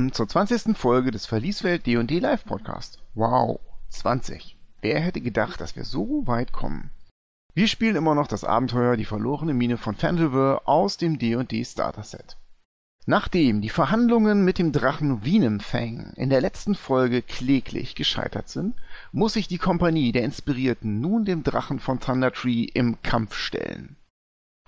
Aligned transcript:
Willkommen 0.00 0.14
zur 0.14 0.28
20. 0.28 0.78
Folge 0.78 1.10
des 1.10 1.26
Verlieswelt 1.26 1.84
D&D 1.84 2.20
Live 2.20 2.46
Podcast. 2.46 3.00
Wow, 3.12 3.60
20. 3.90 4.56
Wer 4.80 4.98
hätte 4.98 5.20
gedacht, 5.20 5.60
dass 5.60 5.76
wir 5.76 5.84
so 5.84 6.26
weit 6.26 6.52
kommen? 6.52 6.88
Wir 7.52 7.68
spielen 7.68 7.96
immer 7.96 8.14
noch 8.14 8.26
das 8.26 8.42
Abenteuer 8.42 8.96
Die 8.96 9.04
verlorene 9.04 9.52
Mine 9.52 9.76
von 9.76 9.94
Fandelver 9.94 10.62
aus 10.64 10.96
dem 10.96 11.18
D&D 11.18 11.62
Starter 11.66 12.02
Set. 12.02 12.38
Nachdem 13.04 13.60
die 13.60 13.68
Verhandlungen 13.68 14.42
mit 14.42 14.58
dem 14.58 14.72
Drachen 14.72 15.22
Wienemfang 15.22 16.14
in 16.16 16.30
der 16.30 16.40
letzten 16.40 16.74
Folge 16.74 17.20
kläglich 17.20 17.94
gescheitert 17.94 18.48
sind, 18.48 18.76
muss 19.12 19.34
sich 19.34 19.48
die 19.48 19.58
Kompanie 19.58 20.12
der 20.12 20.24
Inspirierten 20.24 21.02
nun 21.02 21.26
dem 21.26 21.42
Drachen 21.42 21.78
von 21.78 22.00
Thundertree 22.00 22.64
im 22.64 23.02
Kampf 23.02 23.34
stellen. 23.34 23.96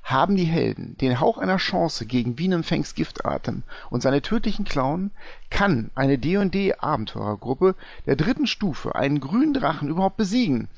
Haben 0.02 0.36
die 0.36 0.44
Helden 0.44 0.96
den 0.98 1.20
Hauch 1.20 1.38
einer 1.38 1.58
Chance 1.58 2.06
gegen 2.06 2.38
Wienemfangs 2.38 2.94
Giftatem 2.94 3.62
und 3.88 4.02
seine 4.02 4.20
tödlichen 4.20 4.64
Klauen, 4.64 5.12
kann 5.48 5.90
eine 5.94 6.18
D&D 6.18 6.74
Abenteurergruppe 6.74 7.76
der 8.06 8.16
dritten 8.16 8.46
Stufe 8.46 8.94
einen 8.94 9.20
grünen 9.20 9.54
Drachen 9.54 9.88
überhaupt 9.88 10.16
besiegen, 10.16 10.68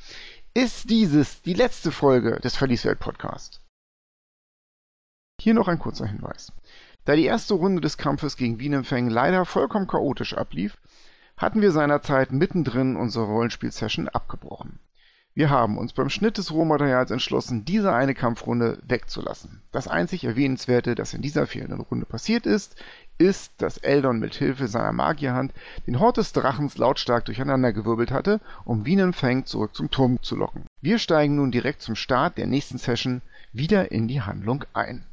ist 0.53 0.91
dieses 0.91 1.43
die 1.43 1.55
letzte 1.55 1.91
Folge 1.91 2.39
des 2.41 2.55
Verlieswelt 2.55 3.01
Podcast. 3.01 3.61
Hier 5.41 5.55
noch 5.55 5.69
ein 5.69 5.79
kurzer 5.79 6.07
Hinweis. 6.07 6.53
Da 7.05 7.17
die 7.17 7.25
erste 7.25 7.55
Runde 7.55 7.81
des 7.81 7.99
Kampfes 7.99 8.37
gegen 8.37 8.61
Wienemfang 8.61 9.09
leider 9.09 9.45
vollkommen 9.45 9.87
chaotisch 9.87 10.35
ablief, 10.35 10.79
hatten 11.37 11.61
wir 11.61 11.73
seinerzeit 11.73 12.31
mittendrin 12.31 12.97
unsere 12.97 13.25
Rollenspiel-Session 13.25 14.09
abgebrochen. 14.09 14.79
Wir 15.37 15.51
haben 15.51 15.79
uns 15.79 15.93
beim 15.93 16.11
Schnitt 16.11 16.39
des 16.39 16.53
Rohmaterials 16.53 17.11
entschlossen, 17.11 17.65
diese 17.65 17.93
eine 17.93 18.15
Kampfrunde 18.15 18.79
wegzulassen. 18.87 19.63
Das 19.73 19.89
einzig 19.89 20.23
Erwähnenswerte, 20.23 20.95
das 20.95 21.13
in 21.13 21.23
dieser 21.23 21.49
fehlenden 21.49 21.81
Runde 21.81 22.07
passiert 22.07 22.47
ist, 22.47 22.77
ist, 23.19 23.53
dass 23.59 23.79
Eldon 23.79 24.21
mit 24.21 24.37
Hilfe 24.37 24.69
seiner 24.69 24.93
Magierhand 24.93 25.53
den 25.89 25.99
Hort 25.99 26.19
des 26.19 26.33
Drachens 26.33 26.79
lautstark 26.79 27.25
durcheinandergewirbelt 27.25 28.13
hatte, 28.13 28.41
um 28.65 28.87
Wienenfang 28.87 29.45
zurück 29.45 29.75
zum 29.75 29.91
Turm 29.91 30.23
zu 30.23 30.37
locken. 30.37 30.67
Wir 30.81 31.01
steigen 31.01 31.35
nun 31.35 31.51
direkt 31.51 31.83
zum 31.83 31.97
Start 31.97 32.39
der 32.39 32.47
nächsten 32.47 32.79
Session 32.79 33.21
wieder 33.53 33.91
in 33.91 34.07
die 34.07 34.23
Handlung 34.23 34.65
ein. 34.73 35.05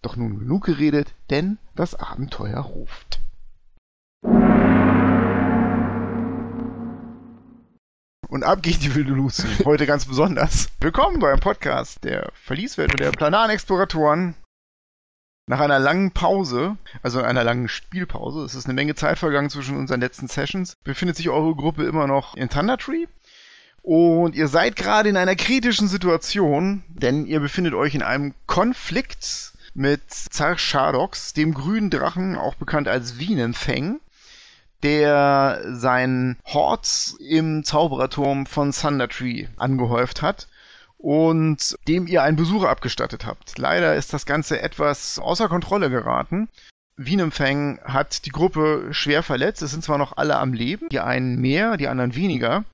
Doch 0.00 0.14
nun 0.14 0.38
genug 0.38 0.66
geredet, 0.66 1.12
denn 1.30 1.58
das 1.74 1.96
Abenteuer 1.96 2.60
ruft. 2.60 3.20
Und 8.28 8.42
ab 8.42 8.62
geht 8.62 8.82
die 8.82 8.94
wilde 8.94 9.12
Lucy. 9.12 9.46
Heute 9.64 9.86
ganz 9.86 10.04
besonders. 10.04 10.68
Willkommen 10.80 11.20
beim 11.20 11.38
Podcast 11.38 12.02
der 12.02 12.28
Verlieswelt 12.34 12.90
und 12.90 12.98
der 12.98 13.12
planaren 13.12 13.50
Exploratoren. 13.50 14.34
Nach 15.48 15.60
einer 15.60 15.78
langen 15.78 16.10
Pause, 16.10 16.76
also 17.04 17.22
einer 17.22 17.44
langen 17.44 17.68
Spielpause, 17.68 18.40
es 18.40 18.56
ist 18.56 18.64
eine 18.64 18.74
Menge 18.74 18.96
Zeit 18.96 19.20
vergangen 19.20 19.48
zwischen 19.48 19.76
unseren 19.76 20.00
letzten 20.00 20.26
Sessions, 20.26 20.74
befindet 20.82 21.16
sich 21.16 21.28
eure 21.28 21.54
Gruppe 21.54 21.84
immer 21.84 22.08
noch 22.08 22.36
in 22.36 22.48
Thundertree. 22.48 23.06
Und 23.82 24.34
ihr 24.34 24.48
seid 24.48 24.74
gerade 24.74 25.08
in 25.08 25.16
einer 25.16 25.36
kritischen 25.36 25.86
Situation, 25.86 26.82
denn 26.88 27.26
ihr 27.26 27.38
befindet 27.38 27.74
euch 27.74 27.94
in 27.94 28.02
einem 28.02 28.34
Konflikt 28.48 29.52
mit 29.74 30.02
Zar 30.10 30.58
Shadox, 30.58 31.32
dem 31.32 31.54
grünen 31.54 31.90
Drachen, 31.90 32.36
auch 32.36 32.56
bekannt 32.56 32.88
als 32.88 33.20
Wienenfang 33.20 34.00
der 34.82 35.62
seinen 35.74 36.38
Hort 36.44 37.14
im 37.20 37.64
Zaubererturm 37.64 38.46
von 38.46 38.72
Thundertree 38.72 39.48
angehäuft 39.56 40.22
hat 40.22 40.48
und 40.98 41.76
dem 41.88 42.06
ihr 42.06 42.22
einen 42.22 42.36
Besuch 42.36 42.64
abgestattet 42.64 43.26
habt. 43.26 43.58
Leider 43.58 43.94
ist 43.94 44.12
das 44.12 44.26
Ganze 44.26 44.60
etwas 44.60 45.18
außer 45.18 45.48
Kontrolle 45.48 45.90
geraten. 45.90 46.48
Wienemfang 46.96 47.78
hat 47.84 48.24
die 48.24 48.30
Gruppe 48.30 48.88
schwer 48.92 49.22
verletzt. 49.22 49.62
Es 49.62 49.70
sind 49.70 49.84
zwar 49.84 49.98
noch 49.98 50.16
alle 50.16 50.38
am 50.38 50.54
Leben, 50.54 50.88
die 50.88 51.00
einen 51.00 51.38
mehr, 51.38 51.76
die 51.76 51.88
anderen 51.88 52.14
weniger. 52.14 52.64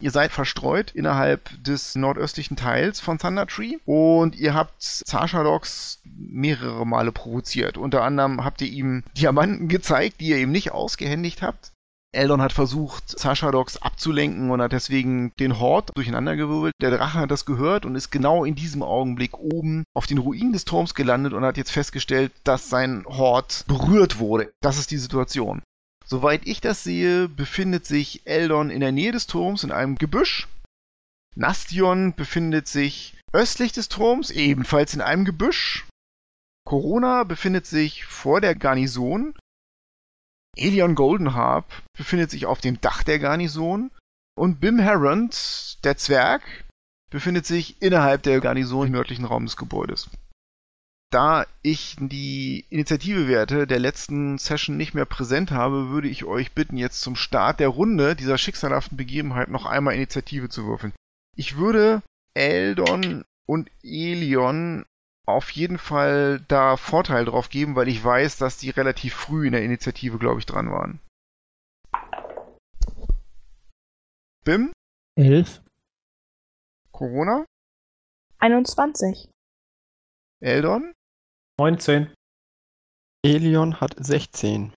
Ihr 0.00 0.10
seid 0.10 0.32
verstreut 0.32 0.92
innerhalb 0.92 1.62
des 1.62 1.94
nordöstlichen 1.94 2.56
Teils 2.56 3.00
von 3.00 3.18
Thunder 3.18 3.46
Tree 3.46 3.76
und 3.84 4.34
ihr 4.34 4.54
habt 4.54 4.80
Zarshadox 4.80 6.00
mehrere 6.04 6.86
Male 6.86 7.12
provoziert. 7.12 7.76
Unter 7.76 8.02
anderem 8.02 8.42
habt 8.42 8.62
ihr 8.62 8.68
ihm 8.68 9.04
Diamanten 9.16 9.68
gezeigt, 9.68 10.20
die 10.20 10.28
ihr 10.28 10.38
ihm 10.38 10.52
nicht 10.52 10.72
ausgehändigt 10.72 11.42
habt. 11.42 11.72
Eldon 12.12 12.42
hat 12.42 12.52
versucht, 12.52 13.08
Zarshadox 13.08 13.76
abzulenken 13.76 14.50
und 14.50 14.60
hat 14.60 14.72
deswegen 14.72 15.32
den 15.38 15.60
Hort 15.60 15.90
durcheinandergewirbelt. 15.94 16.74
Der 16.80 16.90
Drache 16.90 17.20
hat 17.20 17.30
das 17.30 17.44
gehört 17.44 17.84
und 17.84 17.94
ist 17.94 18.10
genau 18.10 18.44
in 18.44 18.56
diesem 18.56 18.82
Augenblick 18.82 19.38
oben 19.38 19.84
auf 19.94 20.06
den 20.06 20.18
Ruinen 20.18 20.52
des 20.52 20.64
Turms 20.64 20.94
gelandet 20.94 21.34
und 21.34 21.44
hat 21.44 21.56
jetzt 21.56 21.70
festgestellt, 21.70 22.32
dass 22.42 22.68
sein 22.68 23.04
Hort 23.06 23.64
berührt 23.68 24.18
wurde. 24.18 24.50
Das 24.60 24.78
ist 24.78 24.90
die 24.90 24.96
Situation. 24.96 25.62
Soweit 26.10 26.44
ich 26.44 26.60
das 26.60 26.82
sehe, 26.82 27.28
befindet 27.28 27.86
sich 27.86 28.26
Eldon 28.26 28.68
in 28.68 28.80
der 28.80 28.90
Nähe 28.90 29.12
des 29.12 29.28
Turms 29.28 29.62
in 29.62 29.70
einem 29.70 29.94
Gebüsch. 29.94 30.48
Nastion 31.36 32.14
befindet 32.14 32.66
sich 32.66 33.16
östlich 33.32 33.70
des 33.70 33.88
Turms, 33.88 34.32
ebenfalls 34.32 34.92
in 34.92 35.02
einem 35.02 35.24
Gebüsch. 35.24 35.86
Corona 36.66 37.22
befindet 37.22 37.64
sich 37.64 38.06
vor 38.06 38.40
der 38.40 38.56
Garnison. 38.56 39.38
Elion 40.56 40.96
Goldenharp 40.96 41.80
befindet 41.96 42.32
sich 42.32 42.44
auf 42.44 42.60
dem 42.60 42.80
Dach 42.80 43.04
der 43.04 43.20
Garnison. 43.20 43.92
Und 44.36 44.58
Bim 44.60 44.80
Herond, 44.80 45.78
der 45.84 45.96
Zwerg, 45.96 46.42
befindet 47.12 47.46
sich 47.46 47.80
innerhalb 47.80 48.24
der 48.24 48.40
Garnison 48.40 48.88
im 48.88 48.92
nördlichen 48.94 49.26
Raum 49.26 49.44
des 49.44 49.56
Gebäudes 49.56 50.10
da 51.10 51.44
ich 51.62 51.96
die 51.98 52.64
Initiativewerte 52.70 53.66
der 53.66 53.80
letzten 53.80 54.38
Session 54.38 54.76
nicht 54.76 54.94
mehr 54.94 55.04
präsent 55.04 55.50
habe, 55.50 55.88
würde 55.88 56.08
ich 56.08 56.24
euch 56.24 56.52
bitten, 56.52 56.76
jetzt 56.76 57.00
zum 57.00 57.16
Start 57.16 57.58
der 57.58 57.68
Runde 57.68 58.14
dieser 58.14 58.38
schicksalhaften 58.38 58.96
Begebenheit 58.96 59.48
noch 59.48 59.66
einmal 59.66 59.94
Initiative 59.94 60.48
zu 60.48 60.66
würfeln. 60.66 60.92
Ich 61.36 61.56
würde 61.56 62.02
Eldon 62.34 63.24
und 63.46 63.70
Elion 63.82 64.86
auf 65.26 65.50
jeden 65.50 65.78
Fall 65.78 66.40
da 66.48 66.76
Vorteil 66.76 67.24
drauf 67.24 67.50
geben, 67.50 67.74
weil 67.74 67.88
ich 67.88 68.02
weiß, 68.02 68.38
dass 68.38 68.58
die 68.58 68.70
relativ 68.70 69.14
früh 69.14 69.46
in 69.46 69.52
der 69.52 69.64
Initiative, 69.64 70.18
glaube 70.18 70.38
ich, 70.38 70.46
dran 70.46 70.70
waren. 70.70 71.00
Bim? 74.44 74.72
Elf. 75.16 75.60
Corona? 76.92 77.44
21. 78.38 79.28
Eldon? 80.40 80.94
19. 81.60 82.08
Elion 83.22 83.82
hat 83.82 83.94
16. 83.98 84.72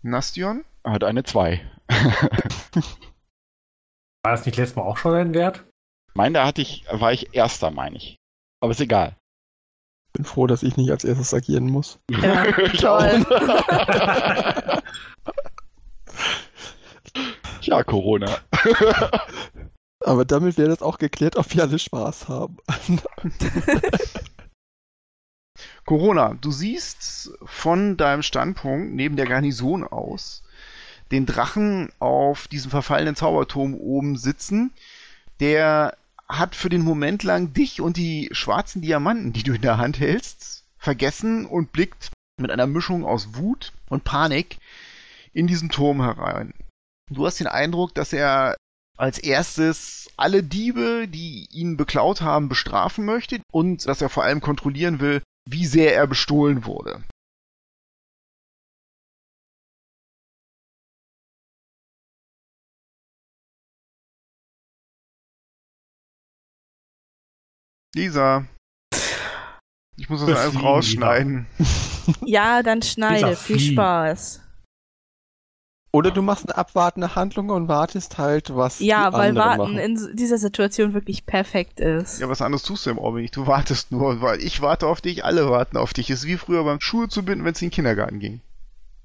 Nastion? 0.00 0.64
Hat 0.82 1.04
eine 1.04 1.24
2. 1.24 1.60
War 4.22 4.32
das 4.32 4.46
nicht 4.46 4.56
letztes 4.56 4.76
Mal 4.76 4.84
auch 4.84 4.96
schon 4.96 5.12
ein 5.14 5.34
Wert? 5.34 5.66
Mein, 6.14 6.32
da 6.32 6.46
hatte 6.46 6.62
ich, 6.62 6.86
war 6.90 7.12
ich 7.12 7.34
Erster, 7.34 7.70
meine 7.70 7.98
ich. 7.98 8.16
Aber 8.62 8.70
ist 8.70 8.80
egal. 8.80 9.14
Bin 10.14 10.24
froh, 10.24 10.46
dass 10.46 10.62
ich 10.62 10.78
nicht 10.78 10.90
als 10.90 11.04
erstes 11.04 11.34
agieren 11.34 11.66
muss. 11.66 11.98
Ja, 12.10 12.44
toll. 12.78 13.26
ja, 17.60 17.84
Corona. 17.84 18.38
Aber 20.02 20.24
damit 20.24 20.56
wäre 20.56 20.70
das 20.70 20.80
auch 20.80 20.96
geklärt, 20.96 21.36
ob 21.36 21.52
wir 21.52 21.64
alle 21.64 21.78
Spaß 21.78 22.28
haben. 22.28 22.56
Corona, 25.88 26.36
du 26.38 26.50
siehst 26.50 27.30
von 27.46 27.96
deinem 27.96 28.20
Standpunkt 28.20 28.92
neben 28.92 29.16
der 29.16 29.24
Garnison 29.24 29.84
aus 29.84 30.42
den 31.10 31.24
Drachen 31.24 31.90
auf 31.98 32.46
diesem 32.46 32.70
verfallenen 32.70 33.16
Zauberturm 33.16 33.72
oben 33.72 34.18
sitzen. 34.18 34.70
Der 35.40 35.96
hat 36.28 36.54
für 36.54 36.68
den 36.68 36.82
Moment 36.82 37.22
lang 37.22 37.54
dich 37.54 37.80
und 37.80 37.96
die 37.96 38.28
schwarzen 38.32 38.82
Diamanten, 38.82 39.32
die 39.32 39.42
du 39.42 39.54
in 39.54 39.62
der 39.62 39.78
Hand 39.78 39.98
hältst, 39.98 40.66
vergessen 40.76 41.46
und 41.46 41.72
blickt 41.72 42.10
mit 42.38 42.50
einer 42.50 42.66
Mischung 42.66 43.06
aus 43.06 43.36
Wut 43.36 43.72
und 43.88 44.04
Panik 44.04 44.58
in 45.32 45.46
diesen 45.46 45.70
Turm 45.70 46.02
herein. 46.02 46.52
Du 47.10 47.24
hast 47.24 47.40
den 47.40 47.46
Eindruck, 47.46 47.94
dass 47.94 48.12
er 48.12 48.58
als 48.98 49.18
erstes 49.18 50.10
alle 50.18 50.42
Diebe, 50.42 51.08
die 51.08 51.48
ihn 51.50 51.78
beklaut 51.78 52.20
haben, 52.20 52.50
bestrafen 52.50 53.06
möchte 53.06 53.40
und 53.50 53.86
dass 53.86 54.02
er 54.02 54.10
vor 54.10 54.24
allem 54.24 54.42
kontrollieren 54.42 55.00
will, 55.00 55.22
wie 55.50 55.66
sehr 55.66 55.94
er 55.94 56.06
bestohlen 56.06 56.64
wurde. 56.66 57.02
Lisa. 67.94 68.46
Ich 69.96 70.08
muss 70.08 70.24
das 70.24 70.38
alles 70.38 70.62
rausschneiden. 70.62 71.46
Ja, 72.24 72.62
dann 72.62 72.82
schneide. 72.82 73.36
Viel. 73.36 73.72
Spaß. 73.72 74.47
Oder 75.90 76.10
du 76.10 76.20
machst 76.20 76.46
eine 76.48 76.58
abwartende 76.58 77.14
Handlung 77.14 77.48
und 77.48 77.66
wartest 77.68 78.18
halt, 78.18 78.54
was 78.54 78.78
Ja, 78.80 79.10
die 79.10 79.16
weil 79.16 79.34
Warten 79.36 79.58
machen. 79.74 79.78
in 79.78 80.16
dieser 80.16 80.36
Situation 80.36 80.92
wirklich 80.92 81.24
perfekt 81.24 81.80
ist. 81.80 82.20
Ja, 82.20 82.28
was 82.28 82.42
anderes 82.42 82.62
tust 82.62 82.84
du 82.84 82.90
im 82.90 82.98
Orbit 82.98 83.22
nicht. 83.22 83.36
Du 83.36 83.46
wartest 83.46 83.90
nur, 83.90 84.20
weil 84.20 84.42
ich 84.42 84.60
warte 84.60 84.86
auf 84.86 85.00
dich, 85.00 85.24
alle 85.24 85.48
warten 85.50 85.78
auf 85.78 85.94
dich. 85.94 86.10
Ist 86.10 86.26
wie 86.26 86.36
früher 86.36 86.62
beim 86.64 86.80
Schuhe 86.80 87.08
zu 87.08 87.24
binden, 87.24 87.44
wenn 87.46 87.52
es 87.54 87.62
in 87.62 87.68
den 87.68 87.74
Kindergarten 87.74 88.18
ging. 88.18 88.42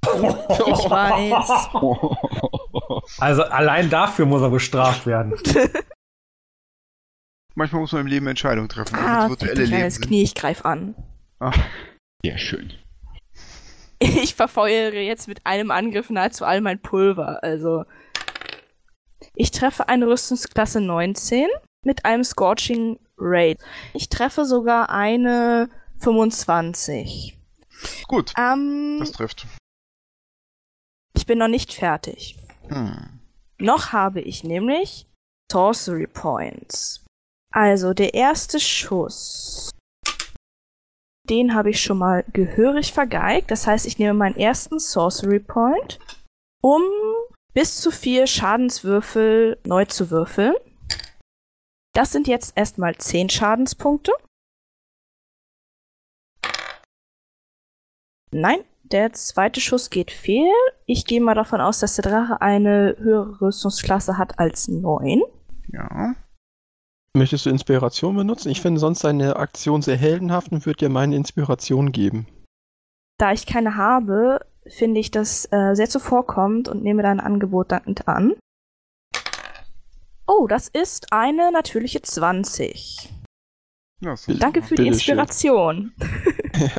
Ich 0.03 0.09
weiß. 0.12 1.69
Also 3.19 3.44
allein 3.44 3.89
dafür 3.89 4.25
muss 4.25 4.41
er 4.41 4.50
bestraft 4.50 5.06
werden. 5.06 5.35
Manchmal 7.56 7.81
muss 7.81 7.91
man 7.94 8.01
im 8.01 8.07
Leben 8.07 8.27
Entscheidungen 8.27 8.68
treffen. 8.68 8.95
Ah, 8.95 9.30
virtuelle 9.30 9.53
Leben 9.62 9.69
kleines 9.69 9.95
sind. 9.95 10.07
Knie, 10.07 10.24
ich 10.24 10.35
greif 10.35 10.65
an. 10.65 10.95
Sehr 12.24 12.38
schön. 12.38 12.74
Ich 14.24 14.36
verfeuere 14.36 14.96
jetzt 15.02 15.28
mit 15.28 15.46
einem 15.46 15.72
Angriff 15.72 16.10
nahezu 16.10 16.46
all 16.46 16.62
mein 16.62 16.82
Pulver. 16.82 17.44
Also. 17.44 17.86
Ich 19.36 19.52
treffe 19.52 19.88
eine 19.88 20.08
Rüstungsklasse 20.08 20.82
19 20.82 21.48
mit 21.86 22.06
einem 22.06 22.24
Scorching 22.24 23.00
Raid. 23.18 23.60
Ich 23.94 24.10
treffe 24.10 24.46
sogar 24.46 24.90
eine 24.90 25.70
25. 26.00 27.38
Gut, 28.08 28.34
Ähm, 28.38 28.98
das 29.00 29.12
trifft. 29.12 29.46
ich 31.16 31.26
bin 31.26 31.38
noch 31.40 31.48
nicht 31.48 31.74
fertig. 31.74 32.38
Hm. 32.68 33.20
Noch 33.60 33.92
habe 33.94 34.22
ich 34.22 34.44
nämlich 34.44 35.06
Sorcery 35.52 36.08
Points. 36.08 37.06
Also 37.52 37.94
der 37.94 38.14
erste 38.14 38.60
Schuss. 38.60 39.70
Den 41.30 41.54
habe 41.56 41.70
ich 41.70 41.81
schon 41.81 41.98
mal 41.98 42.25
gehörig 42.34 42.92
vergeigt. 42.92 43.50
Das 43.50 43.66
heißt, 43.66 43.86
ich 43.86 43.98
nehme 43.98 44.14
meinen 44.14 44.36
ersten 44.36 44.80
Sorcery 44.80 45.40
Point, 45.40 46.00
um 46.62 46.81
bis 47.54 47.80
zu 47.80 47.92
vier 47.92 48.28
Schadenswürfel 48.28 49.58
neu 49.66 49.86
zu 49.86 50.12
würfeln. 50.12 50.56
Das 51.94 52.12
sind 52.12 52.28
jetzt 52.28 52.58
erstmal 52.58 52.96
zehn 52.96 53.30
Schadenspunkte. 53.30 54.12
Nein, 58.31 58.64
der 58.81 59.14
zweite 59.14 59.62
Schuss 59.62 59.92
geht 59.92 60.12
fehl. 60.12 60.52
Ich 60.88 61.06
gehe 61.06 61.22
mal 61.22 61.36
davon 61.36 61.62
aus, 61.62 61.80
dass 61.80 61.96
der 61.96 62.04
Drache 62.04 62.42
eine 62.42 62.96
höhere 62.98 63.42
Rüstungsklasse 63.42 64.18
hat 64.18 64.40
als 64.40 64.68
9. 64.68 65.22
Ja. 65.68 66.16
Möchtest 67.15 67.45
du 67.45 67.51
Inspiration 67.51 68.15
benutzen? 68.15 68.50
Ich 68.50 68.62
finde 68.62 68.80
sonst 68.80 69.04
deine 69.04 69.36
Aktion 69.36 69.81
sehr 69.81 69.98
heldenhaft 69.98 70.51
und 70.51 70.65
würde 70.65 70.80
dir 70.80 70.89
meine 70.89 71.15
Inspiration 71.15 71.92
geben. 71.92 72.27
Da 73.19 73.31
ich 73.31 73.45
keine 73.45 73.75
habe, 73.75 74.39
finde 74.65 75.00
ich 75.00 75.12
das 75.12 75.45
äh, 75.51 75.75
sehr 75.75 75.88
zuvorkommend 75.88 76.68
und 76.68 76.81
nehme 76.83 77.04
dein 77.04 77.19
Angebot 77.19 77.71
dankend 77.71 78.07
an. 78.07 78.33
Oh, 80.25 80.48
das 80.48 80.69
ist 80.69 81.13
eine 81.13 81.51
natürliche 81.51 82.01
20. 82.01 83.10
ja 84.01 84.16
Danke 84.39 84.63
für 84.63 84.75
die. 84.75 84.88
Inspiration. 84.88 85.94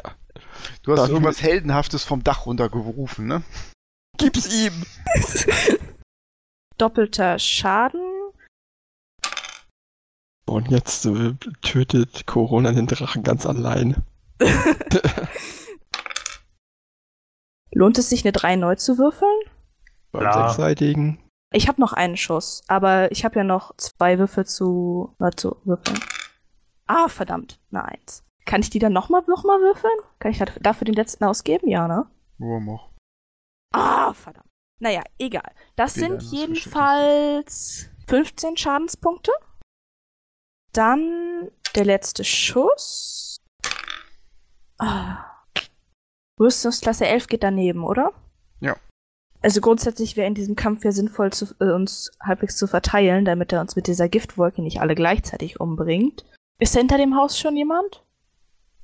Du 0.83 0.93
hast 0.93 0.99
Dafür- 0.99 1.15
irgendwas 1.15 1.43
Heldenhaftes 1.43 2.05
vom 2.05 2.25
Dach 2.25 2.47
runtergerufen, 2.47 3.27
ne? 3.27 3.43
Gib's 4.19 4.53
ihm! 4.55 4.73
Doppelter 6.79 7.39
Schaden. 7.39 8.01
Und 10.55 10.71
jetzt 10.71 11.05
äh, 11.05 11.35
tötet 11.63 12.27
Corona 12.29 12.71
den 12.71 12.87
Drachen 12.87 13.25
ganz 13.25 13.45
allein. 13.45 14.05
Lohnt 17.73 17.99
es 17.99 18.09
sich, 18.09 18.25
eine 18.25 18.31
3 18.31 18.55
neu 18.55 18.77
zu 18.77 18.97
würfeln? 18.97 19.37
Beim 20.13 20.23
Ja. 20.23 20.47
sechsseitigen. 20.47 21.19
Ich 21.53 21.67
habe 21.67 21.81
noch 21.81 21.93
einen 21.93 22.17
Schuss, 22.17 22.63
aber 22.69 23.11
ich 23.11 23.25
habe 23.25 23.41
ja 23.41 23.45
noch 23.45 23.75
zwei 23.79 24.17
Würfel 24.21 24.47
zu, 24.47 25.17
äh, 25.19 25.33
zu 25.35 25.57
würfeln. 25.65 25.99
Ah, 26.87 27.09
verdammt, 27.09 27.59
eine 27.73 27.87
1. 27.87 28.23
Kann 28.45 28.61
ich 28.61 28.71
die 28.71 28.79
dann 28.79 28.93
nochmal 28.93 29.23
noch 29.27 29.43
mal 29.43 29.59
würfeln? 29.61 29.99
Kann 30.21 30.31
ich 30.31 30.39
dafür 30.39 30.85
den 30.85 30.95
letzten 30.95 31.25
ausgeben? 31.25 31.67
Ja, 31.69 31.89
ne? 31.89 32.07
Wurm 32.39 32.69
auch. 32.69 32.91
Ah, 33.73 34.13
verdammt. 34.13 34.47
Naja, 34.79 35.03
egal. 35.19 35.51
Das 35.75 35.97
Wir 35.97 36.03
sind 36.05 36.23
jedenfalls 36.31 37.89
15 38.07 38.57
Schadenspunkte. 38.57 39.33
Dann 40.75 41.51
der 41.75 41.85
letzte 41.85 42.25
Schuss. 42.25 43.41
Ah. 44.79 45.25
Rüstungsklasse 46.39 47.07
11 47.07 47.29
geht 47.29 47.43
daneben, 47.45 47.85
oder? 47.85 48.13
Ja. 48.61 48.77
Also 49.41 49.61
grundsätzlich 49.61 50.17
wäre 50.17 50.27
in 50.27 50.35
diesem 50.35 50.57
Kampf 50.57 50.85
ja 50.85 50.91
sinnvoll, 50.91 51.33
zu, 51.33 51.55
äh, 51.61 51.71
uns 51.71 52.11
halbwegs 52.21 52.57
zu 52.57 52.67
verteilen, 52.67 53.25
damit 53.25 53.53
er 53.53 53.61
uns 53.61 53.77
mit 53.77 53.87
dieser 53.87 54.09
Giftwolke 54.09 54.63
nicht 54.63 54.81
alle 54.81 54.95
gleichzeitig 54.95 55.61
umbringt. 55.61 56.25
Ist 56.59 56.77
hinter 56.77 56.99
dem 56.99 57.17
Haus 57.17 57.39
schon 57.39 57.57
jemand? 57.57 58.03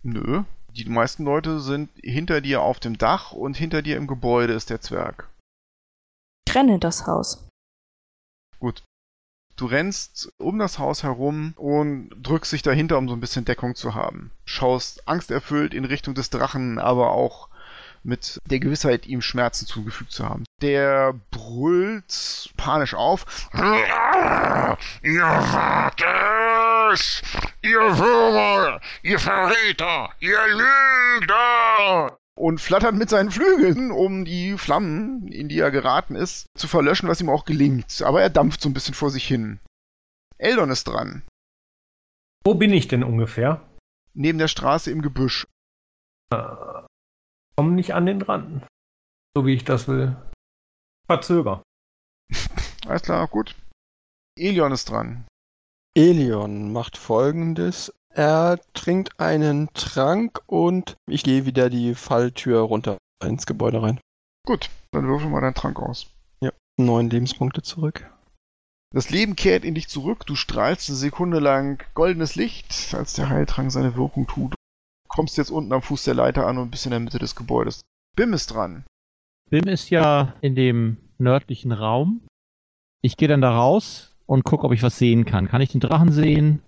Nö. 0.03 0.45
Die 0.73 0.89
meisten 0.89 1.25
Leute 1.25 1.59
sind 1.59 1.91
hinter 1.97 2.41
dir 2.41 2.63
auf 2.63 2.79
dem 2.79 2.99
Dach 2.99 3.33
und 3.33 3.57
hinter 3.57 3.83
dir 3.83 3.97
im 3.97 4.07
Gebäude 4.07 4.53
ist 4.53 4.71
der 4.71 4.81
Zwerg. 4.81 5.29
Ich 6.47 6.55
renne 6.55 6.75
in 6.75 6.81
das 6.81 7.07
Haus. 7.07 7.49
Gut. 8.61 8.85
Du 9.61 9.67
rennst 9.67 10.33
um 10.39 10.59
das 10.59 10.79
Haus 10.79 11.03
herum 11.03 11.53
und 11.59 12.09
drückst 12.17 12.55
dich 12.55 12.62
dahinter, 12.62 12.97
um 12.97 13.11
so 13.11 13.15
ein 13.15 13.21
bisschen 13.21 13.45
Deckung 13.45 13.75
zu 13.75 13.95
haben. 13.95 14.31
Schaust 14.47 15.07
angsterfüllt 15.07 15.75
in 15.75 15.85
Richtung 15.85 16.15
des 16.15 16.31
Drachen, 16.31 16.79
aber 16.79 17.11
auch 17.11 17.51
mit 18.03 18.41
der 18.47 18.59
Gewissheit, 18.59 19.07
ihm 19.07 19.21
Schmerzen 19.21 19.67
zugefügt 19.67 20.12
zu 20.12 20.27
haben. 20.27 20.45
Der 20.62 21.12
brüllt 21.31 22.55
panisch 22.57 22.95
auf. 22.95 23.27
Ihr 25.03 25.21
wart 25.21 26.03
es! 26.95 27.21
Ihr 27.61 27.99
Würmer! 27.99 28.81
Ihr 29.03 29.19
Verräter! 29.19 30.09
Ihr 30.21 30.41
Lügner! 30.49 32.17
Und 32.41 32.61
flattert 32.61 32.95
mit 32.95 33.11
seinen 33.11 33.31
Flügeln, 33.31 33.91
um 33.91 34.25
die 34.25 34.57
Flammen, 34.57 35.29
in 35.29 35.49
die 35.49 35.59
er 35.59 35.71
geraten 35.71 36.15
ist, 36.15 36.47
zu 36.57 36.69
verlöschen, 36.69 37.09
was 37.09 37.21
ihm 37.21 37.29
auch 37.29 37.45
gelingt. 37.45 38.03
Aber 38.03 38.23
er 38.23 38.31
dampft 38.31 38.63
so 38.63 38.69
ein 38.69 38.73
bisschen 38.73 38.95
vor 38.95 39.11
sich 39.11 39.27
hin. 39.27 39.61
Eldon 40.39 40.71
ist 40.71 40.85
dran. 40.85 41.23
Wo 42.45 42.55
bin 42.55 42.73
ich 42.73 42.89
denn 42.89 43.05
ungefähr? 43.05 43.69
Neben 44.15 44.39
der 44.39 44.49
Straße 44.49 44.91
im 44.91 45.03
Gebüsch. 45.03 45.47
Äh, 46.32 46.82
komm 47.56 47.75
nicht 47.75 47.93
an 47.93 48.06
den 48.06 48.23
Rand. 48.23 48.67
So 49.37 49.44
wie 49.44 49.55
ich 49.55 49.65
das 49.65 49.87
will. 49.87 50.17
Verzöger. 51.06 51.63
Alles 52.87 53.03
klar, 53.03 53.29
gut. 53.29 53.55
Elion 54.39 54.73
ist 54.73 54.89
dran. 54.89 55.27
Elion 55.94 56.73
macht 56.73 56.97
folgendes. 56.97 57.93
Er 58.14 58.58
trinkt 58.74 59.19
einen 59.20 59.72
Trank 59.74 60.40
und 60.46 60.96
ich 61.08 61.22
gehe 61.22 61.46
wieder 61.46 61.70
die 61.70 61.94
Falltür 61.94 62.60
runter 62.60 62.98
ins 63.24 63.46
Gebäude 63.46 63.82
rein. 63.82 64.00
Gut, 64.46 64.69
dann 64.93 65.06
würfel 65.06 65.29
mal 65.29 65.40
deinen 65.40 65.55
Trank 65.55 65.79
aus. 65.79 66.10
Neun 66.81 67.10
Lebenspunkte 67.10 67.62
zurück. 67.62 68.10
Das 68.93 69.10
Leben 69.10 69.36
kehrt 69.36 69.64
in 69.64 69.74
dich 69.74 69.88
zurück, 69.88 70.26
du 70.26 70.34
strahlst 70.34 70.88
eine 70.88 70.96
Sekunde 70.96 71.38
lang 71.38 71.84
goldenes 71.94 72.34
Licht, 72.34 72.93
als 72.94 73.12
der 73.12 73.29
Heiltrank 73.29 73.70
seine 73.70 73.96
Wirkung 73.96 74.26
tut. 74.26 74.55
Kommst 75.08 75.36
jetzt 75.36 75.50
unten 75.50 75.72
am 75.72 75.82
Fuß 75.82 76.05
der 76.05 76.14
Leiter 76.14 76.46
an 76.46 76.58
und 76.58 76.70
bist 76.70 76.86
in 76.86 76.90
der 76.90 77.00
Mitte 77.00 77.19
des 77.19 77.36
Gebäudes. 77.36 77.82
Bim 78.17 78.32
ist 78.32 78.48
dran. 78.48 78.84
Bim 79.48 79.69
ist 79.69 79.90
ja 79.90 80.34
in 80.40 80.56
dem 80.56 80.96
nördlichen 81.19 81.70
Raum. 81.70 82.26
Ich 83.02 83.17
gehe 83.17 83.29
dann 83.29 83.40
da 83.40 83.55
raus 83.55 84.17
und 84.26 84.44
gucke, 84.44 84.64
ob 84.64 84.72
ich 84.72 84.82
was 84.82 84.98
sehen 84.98 85.24
kann. 85.24 85.48
Kann 85.48 85.60
ich 85.60 85.70
den 85.70 85.81
Drachen 85.81 86.12
sehen? 86.12 86.62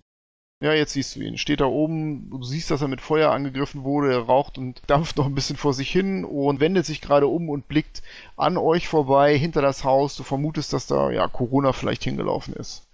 Ja, 0.62 0.72
jetzt 0.72 0.92
siehst 0.92 1.16
du 1.16 1.20
ihn. 1.20 1.38
Steht 1.38 1.60
da 1.60 1.64
oben, 1.64 2.30
du 2.30 2.42
siehst, 2.44 2.70
dass 2.70 2.82
er 2.82 2.86
mit 2.88 3.00
Feuer 3.00 3.32
angegriffen 3.32 3.82
wurde, 3.82 4.12
er 4.12 4.20
raucht 4.20 4.58
und 4.58 4.80
dampft 4.86 5.16
noch 5.16 5.26
ein 5.26 5.34
bisschen 5.34 5.56
vor 5.56 5.74
sich 5.74 5.90
hin 5.90 6.24
und 6.24 6.60
wendet 6.60 6.86
sich 6.86 7.00
gerade 7.00 7.26
um 7.26 7.48
und 7.50 7.66
blickt 7.66 8.00
an 8.36 8.56
euch 8.56 8.86
vorbei, 8.86 9.36
hinter 9.36 9.60
das 9.60 9.82
Haus. 9.82 10.14
Du 10.16 10.22
vermutest, 10.22 10.72
dass 10.72 10.86
da, 10.86 11.10
ja, 11.10 11.26
Corona 11.26 11.72
vielleicht 11.72 12.04
hingelaufen 12.04 12.54
ist. 12.54 12.86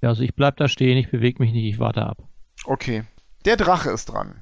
Ja, 0.00 0.10
also 0.10 0.22
ich 0.22 0.34
bleib 0.36 0.56
da 0.56 0.68
stehen, 0.68 0.96
ich 0.98 1.10
bewege 1.10 1.42
mich 1.42 1.52
nicht, 1.52 1.64
ich 1.64 1.80
warte 1.80 2.04
ab. 2.06 2.18
Okay. 2.64 3.04
Der 3.44 3.56
Drache 3.56 3.90
ist 3.90 4.06
dran. 4.06 4.40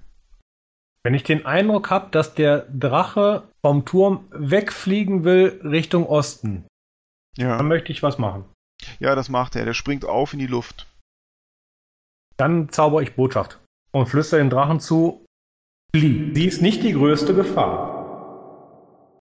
Wenn 1.02 1.14
ich 1.14 1.22
den 1.22 1.46
Eindruck 1.46 1.88
habe, 1.88 2.10
dass 2.10 2.34
der 2.34 2.66
Drache 2.70 3.44
vom 3.62 3.86
Turm 3.86 4.28
wegfliegen 4.30 5.24
will 5.24 5.58
Richtung 5.64 6.04
Osten, 6.06 6.66
Ja. 7.38 7.56
dann 7.56 7.68
möchte 7.68 7.92
ich 7.92 8.02
was 8.02 8.18
machen. 8.18 8.44
Ja, 8.98 9.14
das 9.14 9.30
macht 9.30 9.56
er. 9.56 9.64
Der 9.64 9.72
springt 9.72 10.04
auf 10.04 10.34
in 10.34 10.38
die 10.38 10.46
Luft. 10.46 10.86
Dann 12.40 12.70
zauber 12.70 13.02
ich 13.02 13.16
Botschaft 13.16 13.60
und 13.92 14.06
flüstere 14.06 14.40
den 14.40 14.48
Drachen 14.48 14.80
zu, 14.80 15.26
flieh. 15.94 16.32
Sie 16.34 16.46
ist 16.46 16.62
nicht 16.62 16.82
die 16.82 16.94
größte 16.94 17.34
Gefahr. 17.34 19.18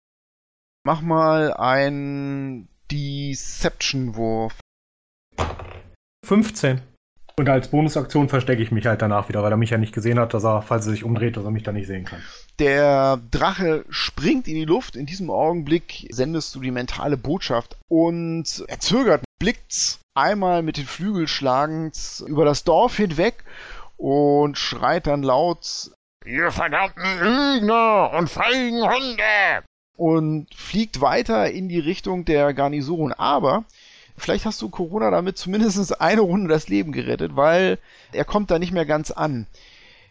Mach 0.86 1.02
mal 1.02 1.52
einen 1.52 2.68
Deception-Wurf. 2.90 4.58
15. 6.24 6.80
Und 7.38 7.48
als 7.50 7.68
Bonusaktion 7.68 8.30
verstecke 8.30 8.62
ich 8.62 8.72
mich 8.72 8.86
halt 8.86 9.02
danach 9.02 9.28
wieder, 9.28 9.42
weil 9.42 9.52
er 9.52 9.58
mich 9.58 9.68
ja 9.68 9.76
nicht 9.76 9.92
gesehen 9.92 10.18
hat, 10.18 10.32
dass 10.32 10.44
er, 10.44 10.62
falls 10.62 10.86
er 10.86 10.92
sich 10.92 11.04
umdreht, 11.04 11.36
dass 11.36 11.44
er 11.44 11.50
mich 11.50 11.64
da 11.64 11.72
nicht 11.72 11.88
sehen 11.88 12.06
kann. 12.06 12.22
Der 12.60 13.20
Drache 13.30 13.84
springt 13.90 14.48
in 14.48 14.54
die 14.54 14.64
Luft. 14.64 14.96
In 14.96 15.04
diesem 15.04 15.28
Augenblick 15.28 16.08
sendest 16.10 16.54
du 16.54 16.60
die 16.60 16.70
mentale 16.70 17.18
Botschaft 17.18 17.76
und 17.88 18.64
er 18.68 18.80
zögert, 18.80 19.22
blickt 19.38 20.01
einmal 20.14 20.62
mit 20.62 20.76
den 20.76 20.86
Flügeln 20.86 21.28
schlagend 21.28 22.24
über 22.26 22.44
das 22.44 22.64
Dorf 22.64 22.96
hinweg 22.96 23.44
und 23.96 24.58
schreit 24.58 25.06
dann 25.06 25.22
laut 25.22 25.90
Ihr 26.24 26.52
verdammten 26.52 27.18
Lügner 27.18 28.12
und 28.12 28.28
feigen 28.28 28.82
Hunde! 28.82 29.64
und 29.96 30.52
fliegt 30.54 31.00
weiter 31.00 31.50
in 31.50 31.68
die 31.68 31.78
Richtung 31.78 32.24
der 32.24 32.54
Garnison. 32.54 33.12
Aber 33.12 33.64
vielleicht 34.16 34.46
hast 34.46 34.60
du 34.62 34.68
Corona 34.68 35.10
damit 35.10 35.38
zumindest 35.38 36.00
eine 36.00 36.20
Runde 36.22 36.48
das 36.48 36.68
Leben 36.68 36.92
gerettet, 36.92 37.36
weil 37.36 37.78
er 38.12 38.24
kommt 38.24 38.50
da 38.50 38.58
nicht 38.58 38.72
mehr 38.72 38.86
ganz 38.86 39.10
an. 39.10 39.46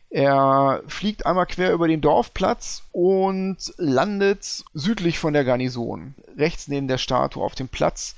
Er 0.10 0.84
fliegt 0.88 1.26
einmal 1.26 1.46
quer 1.46 1.72
über 1.72 1.88
den 1.88 2.02
Dorfplatz 2.02 2.84
und 2.92 3.58
landet 3.78 4.66
südlich 4.74 5.20
von 5.20 5.34
der 5.34 5.46
Garnison, 5.46 6.16
rechts 6.38 6.68
neben 6.68 6.90
der 6.90 6.98
Statue 6.98 7.44
auf 7.44 7.56
dem 7.56 7.70
Platz. 7.70 8.16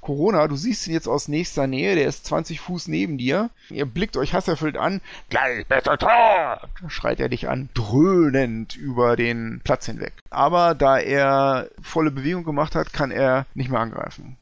Corona, 0.00 0.46
du 0.48 0.56
siehst 0.56 0.86
ihn 0.86 0.92
jetzt 0.92 1.08
aus 1.08 1.28
nächster 1.28 1.66
Nähe, 1.66 1.94
der 1.94 2.06
ist 2.06 2.26
20 2.26 2.60
Fuß 2.60 2.88
neben 2.88 3.18
dir. 3.18 3.50
Ihr 3.70 3.86
blickt 3.86 4.16
euch 4.16 4.34
hasserfüllt 4.34 4.76
an, 4.76 5.00
Gleich 5.30 5.66
bist 5.66 5.86
du 5.86 5.96
tot! 5.96 6.10
schreit 6.88 7.20
er 7.20 7.28
dich 7.28 7.48
an, 7.48 7.68
dröhnend 7.74 8.76
über 8.76 9.16
den 9.16 9.60
Platz 9.64 9.86
hinweg. 9.86 10.12
Aber 10.30 10.74
da 10.74 10.98
er 10.98 11.70
volle 11.80 12.10
Bewegung 12.10 12.44
gemacht 12.44 12.74
hat, 12.74 12.92
kann 12.92 13.10
er 13.10 13.46
nicht 13.54 13.70
mehr 13.70 13.80
angreifen. 13.80 14.36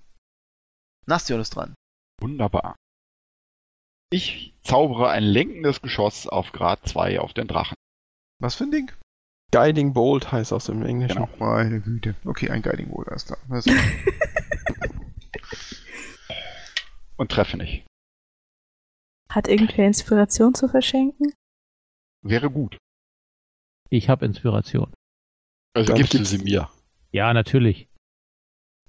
Nastion 1.07 1.41
ist 1.41 1.51
dran. 1.57 1.75
Wunderbar. 2.21 2.77
Ich 4.11 4.55
zaubere 4.63 5.09
ein 5.09 5.25
lenkendes 5.25 5.81
Geschoss 5.81 6.29
auf 6.29 6.53
Grad 6.53 6.87
2 6.87 7.21
auf 7.21 7.33
den 7.33 7.49
Drachen. 7.49 7.75
Was 8.41 8.55
für 8.57 8.65
ein 8.65 8.71
Ding? 8.71 8.93
Guiding 9.53 9.93
Bolt 9.93 10.33
heißt 10.33 10.53
das 10.53 10.69
im 10.69 10.85
Englischen. 10.85 11.27
Genau. 11.27 11.29
Meine 11.39 11.81
Güte. 11.81 12.15
Okay, 12.25 12.51
ein 12.51 12.63
Guiding 12.63 12.89
Bolt, 12.89 13.09
alles 13.09 13.27
klar. 13.27 13.39
Und 17.23 17.31
treffe 17.31 17.57
nicht. 17.57 17.87
Hat 19.31 19.47
irgendwer 19.47 19.87
Inspiration 19.87 20.57
zu 20.57 20.67
verschenken? 20.69 21.33
Wäre 22.21 22.51
gut. 22.51 22.79
Ich 23.91 24.09
habe 24.09 24.25
Inspiration. 24.27 24.93
Also 25.73 25.93
Dann 25.93 25.99
gibst 25.99 26.15
du 26.15 26.25
sie 26.25 26.39
mir. 26.39 26.69
Ja, 27.13 27.33
natürlich. 27.33 27.87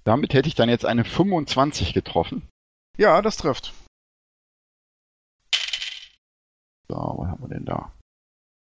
Damit 0.02 0.34
hätte 0.34 0.48
ich 0.48 0.56
dann 0.56 0.68
jetzt 0.68 0.84
eine 0.84 1.04
25 1.04 1.94
getroffen. 1.94 2.48
ja, 2.98 3.22
das 3.22 3.36
trifft. 3.36 3.72
So, 6.88 6.96
was 6.96 7.28
haben 7.28 7.42
wir 7.44 7.48
denn 7.50 7.64
da? 7.64 7.96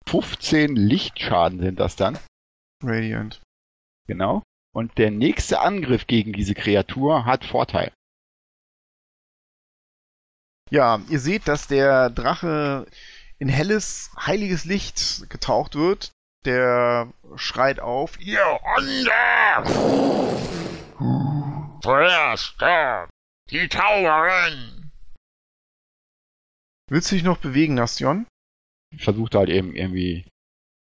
15 0.06 0.76
Lichtschaden 0.76 1.58
sind 1.60 1.80
das 1.80 1.96
dann. 1.96 2.18
Radiant. 2.82 3.40
Genau. 4.06 4.42
Und 4.74 4.98
der 4.98 5.10
nächste 5.10 5.60
Angriff 5.60 6.06
gegen 6.06 6.34
diese 6.34 6.52
Kreatur 6.54 7.24
hat 7.24 7.46
Vorteil. 7.46 7.90
Ja, 10.74 11.00
ihr 11.08 11.20
seht, 11.20 11.46
dass 11.46 11.68
der 11.68 12.10
Drache 12.10 12.88
in 13.38 13.48
helles, 13.48 14.10
heiliges 14.18 14.64
Licht 14.64 15.30
getaucht 15.30 15.76
wird. 15.76 16.10
Der 16.44 17.12
schreit 17.36 17.78
auf. 17.78 18.18
Ihr 18.20 18.44
Hunde! 18.60 19.12
Zuerst 21.80 22.56
die 23.52 23.68
Tauberin! 23.68 24.90
Willst 26.90 27.12
du 27.12 27.14
dich 27.14 27.22
noch 27.22 27.38
bewegen, 27.38 27.74
Nastion? 27.74 28.26
Versucht 28.98 29.36
halt 29.36 29.50
eben 29.50 29.76
irgendwie 29.76 30.26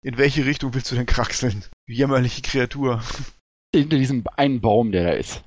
In 0.06 0.20
welche 0.20 0.46
Richtung 0.46 0.76
willst 0.76 0.92
du 0.92 0.98
denn 0.98 1.08
kraxeln? 1.08 1.66
Jämmerliche 1.88 2.44
Kreatur. 2.44 3.02
hinter 3.76 3.98
diesem 3.98 4.24
einen 4.38 4.62
Baum, 4.62 4.92
der 4.92 5.06
da 5.06 5.12
ist. 5.14 5.44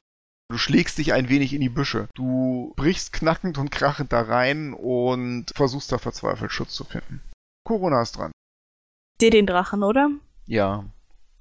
Du 0.53 0.59
schlägst 0.59 0.99
dich 0.99 1.15
ein 1.15 1.31
wenig 1.31 1.55
in 1.55 1.63
die 1.63 1.71
Büsche. 1.71 2.09
Du 2.15 2.75
brichst 2.77 3.15
knackend 3.15 3.57
und 3.57 3.71
krachend 3.71 4.13
da 4.13 4.21
rein 4.21 4.75
und 4.75 5.47
versuchst 5.55 5.91
da 5.91 5.97
verzweifelt 5.97 6.53
Schutz 6.53 6.75
zu 6.75 6.85
finden. 6.85 7.23
Corona 7.67 8.03
ist 8.03 8.19
dran. 8.19 8.33
Dir 9.19 9.31
den 9.31 9.47
Drachen, 9.47 9.83
oder? 9.83 10.11
Ja. 10.47 10.85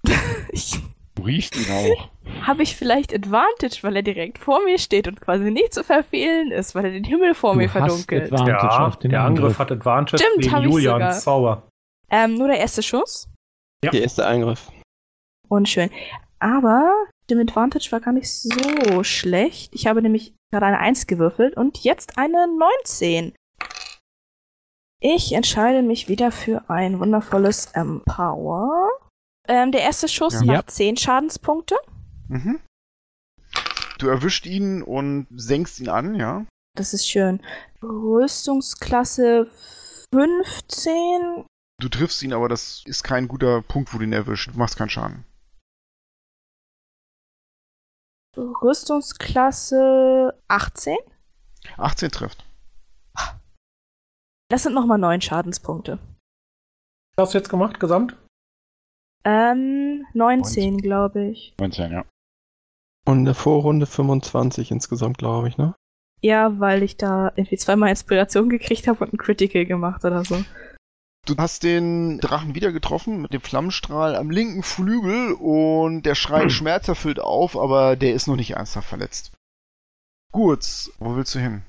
Ich, 0.54 0.80
Du 1.16 1.24
riechst 1.24 1.56
ihn 1.58 1.72
auch. 1.72 2.10
Habe 2.48 2.64
ich 2.64 2.76
vielleicht 2.78 3.14
Advantage, 3.14 3.80
weil 3.84 3.98
er 3.98 4.02
direkt 4.02 4.38
vor 4.38 4.64
mir 4.64 4.80
steht 4.80 5.08
und 5.10 5.20
quasi 5.20 5.52
nicht 5.52 5.74
zu 5.74 5.84
verfehlen 5.84 6.52
ist, 6.52 6.74
weil 6.74 6.86
er 6.86 6.92
den 6.92 7.04
Himmel 7.04 7.34
vor 7.36 7.52
Du 7.54 7.58
mir 7.60 7.74
hast 7.74 7.78
verdunkelt? 7.78 8.32
Advantage 8.32 8.66
Ja, 8.66 8.88
auf 8.88 9.00
den 9.00 9.12
der 9.12 9.22
Angriff 9.24 9.44
Angriff. 9.44 9.60
hat 9.60 9.72
Advantage 9.74 10.24
Stimmt, 10.24 10.42
gegen 10.62 10.82
sogar. 10.82 11.12
Zauber. 11.12 11.68
Ähm, 12.10 12.36
nur 12.36 12.48
der 12.48 12.60
erste 12.60 12.82
Schuss. 12.82 13.30
Ja. 13.84 13.92
Der 13.92 14.04
erste 14.04 14.26
Eingriff. 14.26 14.72
Unschön. 15.50 15.90
Aber 16.40 16.92
dem 17.32 17.40
Advantage 17.40 17.92
war 17.92 18.00
gar 18.02 18.14
nicht 18.14 18.30
so 18.32 19.04
schlecht. 19.04 19.74
Ich 19.74 19.88
habe 19.88 20.02
nämlich 20.02 20.34
gerade 20.52 20.66
eine 20.68 20.80
1 20.80 21.08
gewürfelt 21.08 21.56
und 21.58 21.80
jetzt 21.84 22.18
eine 22.18 22.48
19. 22.84 23.34
Ich 25.00 25.34
entscheide 25.34 25.82
mich 25.82 26.08
wieder 26.10 26.32
für 26.32 26.70
ein 26.70 27.00
wundervolles 27.00 27.68
Empower. 27.74 28.90
Ähm, 29.48 29.72
der 29.72 29.82
erste 29.82 30.08
Schuss 30.08 30.42
Ja. 30.44 30.54
macht 30.54 30.70
10 30.72 30.98
Schadenspunkte. 30.98 31.76
Mhm. 32.28 32.60
Du 33.98 34.08
erwischt 34.08 34.46
ihn 34.46 34.84
und 34.84 35.28
senkst 35.36 35.80
ihn 35.80 35.90
an, 35.90 36.16
ja. 36.16 36.46
Das 36.76 36.94
ist 36.94 37.08
schön. 37.10 37.42
Rüstungsklasse 37.82 39.48
15. 40.14 41.46
Du 41.80 41.90
triffst 41.90 42.22
ihn, 42.24 42.34
aber 42.34 42.48
das 42.48 42.84
ist 42.86 43.04
kein 43.04 43.28
guter 43.28 43.62
Punkt, 43.64 43.94
wo 43.94 43.98
du 43.98 44.04
ihn 44.04 44.14
erwischt. 44.14 44.52
Du 44.54 44.58
machst 44.58 44.78
keinen 44.78 44.90
Schaden. 44.90 45.26
Rüstungsklasse 48.38 50.34
18. 50.48 50.98
18 51.78 52.12
trifft. 52.12 52.46
Das 54.50 54.64
sind 54.64 54.74
nochmal 54.74 54.98
9 54.98 55.22
Schadenspunkte. 55.22 56.00
Was 57.16 57.28
hast 57.28 57.34
du 57.34 57.38
jetzt 57.38 57.50
gemacht, 57.50 57.80
gesamt? 57.80 58.18
Ähm, 59.24 60.06
19, 60.14 60.78
glaube 60.80 61.26
ich. 61.28 61.56
19, 61.60 61.92
ja. 61.92 62.06
Und 63.06 63.20
in 63.20 63.26
der 63.26 63.36
Vorrunde 63.36 63.86
25 63.86 64.72
insgesamt, 64.72 65.18
glaube 65.18 65.48
ich, 65.48 65.58
ne? 65.58 65.76
Ja, 66.22 66.60
weil 66.60 66.84
ich 66.84 66.98
da 66.98 67.32
irgendwie 67.36 67.58
zweimal 67.58 67.90
Inspiration 67.90 68.50
gekriegt 68.50 68.88
habe 68.88 69.04
und 69.04 69.14
ein 69.14 69.18
Critical 69.18 69.66
gemacht 69.66 70.06
oder 70.06 70.24
so. 70.24 70.44
Du 71.28 71.36
hast 71.38 71.64
den 71.64 72.18
Drachen 72.20 72.56
wieder 72.56 72.72
getroffen 72.72 73.22
mit 73.22 73.32
dem 73.34 73.42
Flammenstrahl 73.42 74.16
am 74.16 74.32
linken 74.32 74.64
Flügel 74.64 75.34
und 75.34 76.04
der 76.04 76.16
schreit 76.16 76.52
schmerzerfüllt 76.52 77.20
auf, 77.20 77.56
aber 77.58 77.96
der 77.96 78.14
ist 78.14 78.28
noch 78.28 78.36
nicht 78.36 78.52
ernsthaft 78.52 78.88
verletzt. 78.90 79.32
Gut, 80.32 80.66
wo 81.00 81.16
willst 81.16 81.36
du 81.36 81.40
hin? 81.40 81.62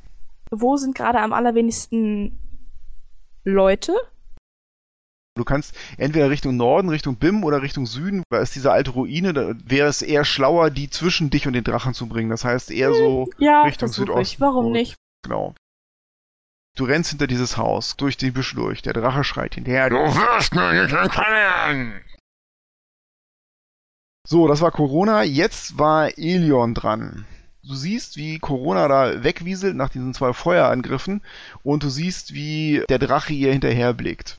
Wo 0.51 0.77
sind 0.77 0.95
gerade 0.95 1.19
am 1.21 1.33
allerwenigsten 1.33 2.39
Leute? 3.45 3.95
Du 5.35 5.45
kannst 5.45 5.75
entweder 5.97 6.29
Richtung 6.31 6.57
Norden, 6.57 6.91
Richtung 6.91 7.17
Bim 7.17 7.43
oder 7.43 7.63
Richtung 7.63 7.87
Süden. 7.87 8.23
Da 8.31 8.41
ist 8.41 8.55
diese 8.55 8.71
alte 8.71 8.91
Ruine, 8.91 9.33
da 9.33 9.55
wäre 9.65 9.89
es 9.89 10.03
eher 10.03 10.25
schlauer, 10.27 10.71
die 10.71 10.91
zwischen 10.91 11.31
dich 11.31 11.47
und 11.47 11.55
den 11.55 11.65
Drachen 11.65 11.95
zu 11.95 12.07
bringen. 12.07 12.29
Das 12.31 12.45
heißt 12.45 12.71
eher 12.71 12.93
so 12.93 13.29
Ja, 13.39 13.63
Richtung 13.63 13.89
Südosten. 13.89 14.21
ich. 14.21 14.41
Warum 14.41 14.73
nicht? 14.73 14.95
Genau. 15.25 15.55
Du 16.75 16.85
rennst 16.85 17.11
hinter 17.11 17.27
dieses 17.27 17.57
Haus, 17.59 17.97
durch 17.97 18.17
die 18.17 18.31
Büsche 18.31 18.57
durch. 18.57 18.81
Der 18.83 18.95
Drache 18.95 19.25
schreit 19.25 19.55
hinterher. 19.55 19.91
Du 19.91 19.97
wirst 19.97 20.55
mir 20.55 20.83
nicht 20.83 20.95
entkommen! 20.95 22.01
So, 24.27 24.49
das 24.49 24.61
war 24.61 24.71
Corona. 24.71 25.23
Jetzt 25.23 25.79
war 25.79 26.17
Elion 26.17 26.75
dran. 26.75 27.27
Du 27.65 27.75
siehst, 27.75 28.17
wie 28.17 28.39
Corona 28.39 28.89
da 28.89 29.23
wegwieselt 29.23 29.77
nach 29.77 29.91
diesen 29.91 30.15
zwei 30.15 30.33
Feuerangriffen 30.33 31.23
und 31.63 31.83
du 31.83 31.91
siehst, 31.91 32.33
wie 32.33 32.83
der 32.89 32.99
Drache 32.99 33.33
ihr 33.35 33.53
hinterherblickt. 33.53 34.39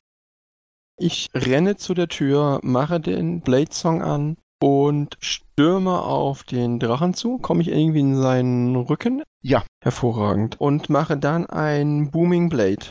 Ich 0.98 1.30
renne 1.34 1.78
zu 1.78 1.94
der 1.94 2.08
Tür, 2.08 2.60
mache 2.64 3.00
den 3.00 3.42
Blade 3.42 3.74
Song 3.74 4.02
an 4.02 4.38
und 4.64 5.18
stürme 5.20 6.04
auf 6.04 6.44
den 6.44 6.80
Drachen 6.80 7.14
zu. 7.14 7.38
Komme 7.38 7.62
ich 7.62 7.68
irgendwie 7.68 8.00
in 8.00 8.16
seinen 8.16 8.78
Rücken? 8.78 9.22
Ja. 9.42 9.66
Hervorragend. 9.84 10.56
Und 10.62 10.90
mache 10.90 11.18
dann 11.18 11.48
ein 11.48 12.12
Booming 12.12 12.48
Blade. 12.48 12.86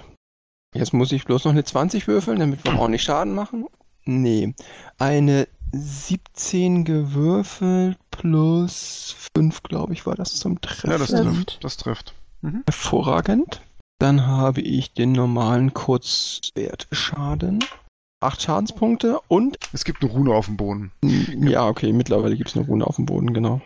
Jetzt 0.74 0.92
muss 0.92 1.12
ich 1.12 1.24
bloß 1.24 1.46
noch 1.46 1.52
eine 1.52 1.64
20 1.64 2.06
würfeln, 2.08 2.40
damit 2.40 2.62
wir 2.62 2.78
ordentlich 2.78 3.02
Schaden 3.02 3.34
machen. 3.34 3.64
Nee. 4.04 4.54
Eine 4.98 5.48
17 5.72 6.84
gewürfelt 6.84 7.96
plus 8.10 9.16
5, 9.34 9.62
glaube 9.62 9.94
ich, 9.94 10.04
war 10.04 10.14
das 10.14 10.38
zum 10.38 10.60
Treffen. 10.60 10.90
Ja, 10.90 10.98
das 10.98 11.08
trifft. 11.08 11.64
Das 11.64 11.78
trifft. 11.78 12.12
Mhm. 12.42 12.64
Hervorragend. 12.66 13.62
Dann 13.98 14.26
habe 14.26 14.60
ich 14.60 14.92
den 14.92 15.12
normalen 15.12 15.72
Kurzwertschaden. 15.72 17.64
Acht 18.22 18.40
Schadenspunkte 18.42 19.18
und 19.28 19.56
Es 19.72 19.84
gibt 19.84 20.02
eine 20.02 20.12
Rune 20.12 20.32
auf 20.32 20.46
dem 20.46 20.56
Boden. 20.56 20.92
ja, 21.02 21.66
okay, 21.66 21.92
mittlerweile 21.92 22.36
gibt 22.36 22.50
es 22.50 22.56
eine 22.56 22.66
Rune 22.66 22.86
auf 22.86 22.96
dem 22.96 23.06
Boden, 23.06 23.34
genau. 23.34 23.60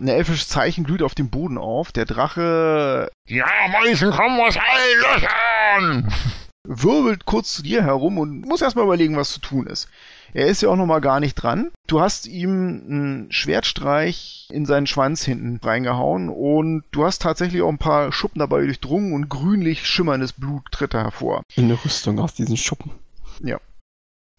Ein 0.00 0.08
elfisches 0.08 0.48
Zeichen 0.48 0.84
glüht 0.84 1.02
auf 1.02 1.14
dem 1.14 1.28
Boden 1.28 1.58
auf. 1.58 1.92
Der 1.92 2.04
Drache 2.04 3.10
Die 3.28 3.42
Ameisen 3.42 4.10
kommen 4.10 4.40
aus 4.40 4.56
allen 4.56 5.00
Löchern! 5.00 6.14
Wirbelt 6.64 7.26
kurz 7.26 7.54
zu 7.54 7.62
dir 7.62 7.82
herum 7.82 8.18
und 8.18 8.42
muss 8.42 8.62
erstmal 8.62 8.84
überlegen, 8.84 9.16
was 9.16 9.32
zu 9.32 9.40
tun 9.40 9.66
ist. 9.66 9.88
Er 10.32 10.46
ist 10.46 10.62
ja 10.62 10.70
auch 10.70 10.76
noch 10.76 10.86
mal 10.86 11.00
gar 11.00 11.20
nicht 11.20 11.34
dran. 11.34 11.70
Du 11.86 12.00
hast 12.00 12.26
ihm 12.26 12.50
einen 12.50 13.32
Schwertstreich 13.32 14.48
in 14.50 14.64
seinen 14.64 14.86
Schwanz 14.86 15.24
hinten 15.24 15.58
reingehauen 15.62 16.28
und 16.28 16.84
du 16.90 17.04
hast 17.04 17.20
tatsächlich 17.20 17.62
auch 17.62 17.68
ein 17.68 17.78
paar 17.78 18.12
Schuppen 18.12 18.38
dabei 18.38 18.64
durchdrungen 18.64 19.12
und 19.12 19.28
grünlich 19.28 19.86
schimmerndes 19.86 20.32
Blut 20.32 20.64
tritt 20.70 20.94
da 20.94 21.02
hervor. 21.02 21.42
Eine 21.56 21.84
Rüstung 21.84 22.18
aus 22.18 22.34
diesen 22.34 22.56
Schuppen. 22.56 22.92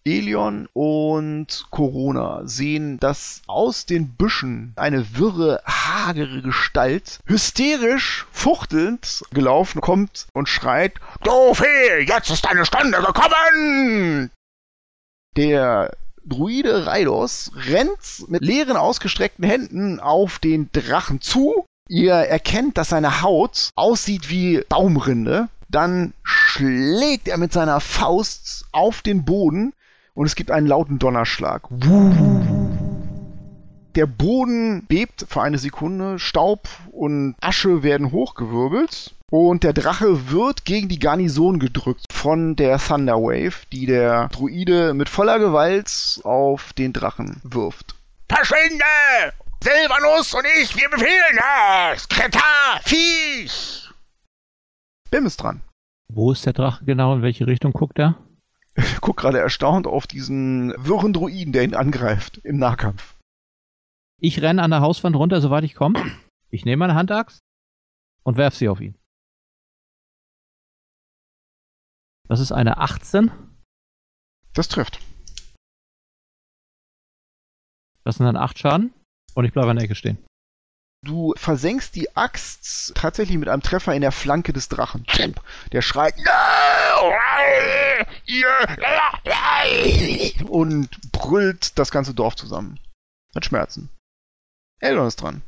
Elion 0.06 0.68
und 0.74 1.66
Corona 1.70 2.42
sehen, 2.44 2.98
dass 3.00 3.40
aus 3.46 3.86
den 3.86 4.10
Büschen 4.10 4.74
eine 4.76 5.16
wirre, 5.16 5.62
hagere 5.64 6.42
Gestalt 6.42 7.20
hysterisch, 7.24 8.26
fuchtelnd 8.30 9.22
gelaufen 9.32 9.80
kommt 9.80 10.26
und 10.34 10.48
schreit, 10.48 10.94
Du 11.22 11.54
jetzt 12.06 12.30
ist 12.30 12.44
deine 12.44 12.66
Stunde 12.66 12.98
gekommen! 12.98 14.30
Der 15.36 15.96
Druide 16.26 16.86
Raidos 16.86 17.52
rennt 17.54 18.28
mit 18.28 18.42
leeren 18.42 18.76
ausgestreckten 18.76 19.44
Händen 19.44 20.00
auf 20.00 20.38
den 20.38 20.70
Drachen 20.72 21.22
zu. 21.22 21.64
Ihr 21.88 22.14
erkennt, 22.14 22.76
dass 22.76 22.90
seine 22.90 23.22
Haut 23.22 23.70
aussieht 23.74 24.28
wie 24.28 24.62
Baumrinde. 24.68 25.48
Dann 25.70 26.12
schlägt 26.22 27.26
er 27.26 27.38
mit 27.38 27.54
seiner 27.54 27.80
Faust 27.80 28.66
auf 28.70 29.00
den 29.00 29.24
Boden 29.24 29.72
und 30.14 30.26
es 30.26 30.34
gibt 30.34 30.50
einen 30.50 30.66
lauten 30.66 30.98
Donnerschlag. 30.98 31.68
Der 33.94 34.06
Boden 34.06 34.86
bebt 34.86 35.26
für 35.28 35.42
eine 35.42 35.58
Sekunde, 35.58 36.18
Staub 36.18 36.68
und 36.90 37.36
Asche 37.40 37.82
werden 37.82 38.10
hochgewirbelt 38.10 39.14
und 39.30 39.62
der 39.62 39.72
Drache 39.72 40.30
wird 40.30 40.64
gegen 40.64 40.88
die 40.88 40.98
Garnison 40.98 41.58
gedrückt 41.58 42.06
von 42.12 42.56
der 42.56 42.78
Thunderwave, 42.78 43.66
die 43.72 43.86
der 43.86 44.28
Druide 44.28 44.94
mit 44.94 45.08
voller 45.08 45.38
Gewalt 45.38 46.20
auf 46.24 46.72
den 46.72 46.92
Drachen 46.92 47.40
wirft. 47.44 47.94
Verschwinde! 48.28 48.84
Silvanus 49.62 50.34
und 50.34 50.44
ich, 50.60 50.76
wir 50.76 50.88
befehlen 50.90 51.38
es! 51.94 52.08
Kretar, 52.08 52.80
Viech! 52.82 53.88
Bim 55.10 55.26
ist 55.26 55.36
dran. 55.36 55.62
Wo 56.12 56.32
ist 56.32 56.44
der 56.46 56.52
Drache 56.52 56.84
genau? 56.84 57.14
In 57.14 57.22
welche 57.22 57.46
Richtung 57.46 57.72
guckt 57.72 57.98
er? 57.98 58.16
Guck 59.00 59.16
gerade 59.18 59.38
erstaunt 59.38 59.86
auf 59.86 60.06
diesen 60.06 60.74
wirren 60.76 61.12
Druiden, 61.12 61.52
der 61.52 61.62
ihn 61.64 61.74
angreift 61.74 62.38
im 62.38 62.58
Nahkampf. 62.58 63.14
Ich 64.20 64.42
renne 64.42 64.62
an 64.62 64.70
der 64.70 64.80
Hauswand 64.80 65.14
runter, 65.16 65.40
soweit 65.40 65.64
ich 65.64 65.74
komme. 65.74 66.00
Ich 66.50 66.64
nehme 66.64 66.80
meine 66.80 66.94
Handaxt 66.94 67.40
und 68.22 68.36
werfe 68.36 68.56
sie 68.56 68.68
auf 68.68 68.80
ihn. 68.80 68.96
Das 72.28 72.40
ist 72.40 72.52
eine 72.52 72.78
18. 72.78 73.30
Das 74.54 74.68
trifft. 74.68 75.00
Das 78.02 78.16
sind 78.16 78.26
dann 78.26 78.36
8 78.36 78.58
Schaden. 78.58 78.94
Und 79.34 79.44
ich 79.44 79.52
bleibe 79.52 79.70
an 79.70 79.76
der 79.76 79.84
Ecke 79.84 79.94
stehen. 79.94 80.24
Du 81.04 81.34
versenkst 81.36 81.94
die 81.96 82.16
Axt 82.16 82.94
tatsächlich 82.94 83.36
mit 83.36 83.48
einem 83.48 83.62
Treffer 83.62 83.94
in 83.94 84.00
der 84.00 84.12
Flanke 84.12 84.54
des 84.54 84.68
Drachen. 84.68 85.04
Der 85.72 85.82
schreit 85.82 86.14
und 90.48 91.12
brüllt 91.12 91.78
das 91.78 91.90
ganze 91.90 92.14
Dorf 92.14 92.36
zusammen. 92.36 92.80
Mit 93.34 93.44
Schmerzen. 93.44 93.90
Eldon 94.80 95.06
ist 95.06 95.16
dran. 95.16 95.42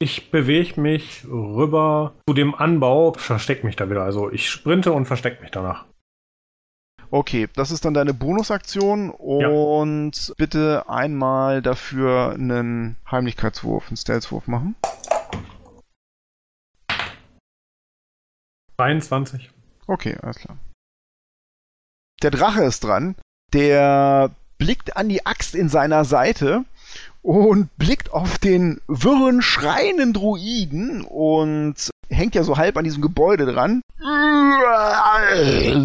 Ich 0.00 0.30
bewege 0.30 0.80
mich 0.80 1.24
rüber 1.26 2.14
zu 2.28 2.34
dem 2.34 2.54
Anbau, 2.54 3.14
versteck 3.14 3.64
mich 3.64 3.74
da 3.74 3.90
wieder. 3.90 4.02
Also 4.02 4.30
ich 4.30 4.48
sprinte 4.48 4.92
und 4.92 5.06
versteck 5.06 5.40
mich 5.40 5.50
danach. 5.50 5.86
Okay, 7.10 7.48
das 7.54 7.70
ist 7.70 7.84
dann 7.84 7.94
deine 7.94 8.12
Bonusaktion 8.12 9.10
und 9.10 10.34
bitte 10.36 10.88
einmal 10.88 11.62
dafür 11.62 12.32
einen 12.34 12.96
Heimlichkeitswurf, 13.10 13.88
einen 13.88 13.96
Stealthwurf 13.96 14.46
machen. 14.46 14.76
23. 18.76 19.50
Okay, 19.86 20.16
alles 20.22 20.38
klar. 20.38 20.58
Der 22.22 22.30
Drache 22.30 22.64
ist 22.64 22.84
dran. 22.84 23.14
Der 23.52 24.30
blickt 24.58 24.96
an 24.96 25.08
die 25.08 25.24
Axt 25.24 25.54
in 25.54 25.68
seiner 25.68 26.04
Seite 26.04 26.64
und 27.22 27.76
blickt 27.76 28.12
auf 28.12 28.38
den 28.38 28.80
wirren, 28.88 29.42
schreienden 29.42 30.12
Druiden 30.12 31.02
und 31.02 31.74
hängt 32.10 32.34
ja 32.34 32.42
so 32.42 32.56
halb 32.56 32.76
an 32.76 32.84
diesem 32.84 33.02
Gebäude 33.02 33.46
dran. 33.46 33.82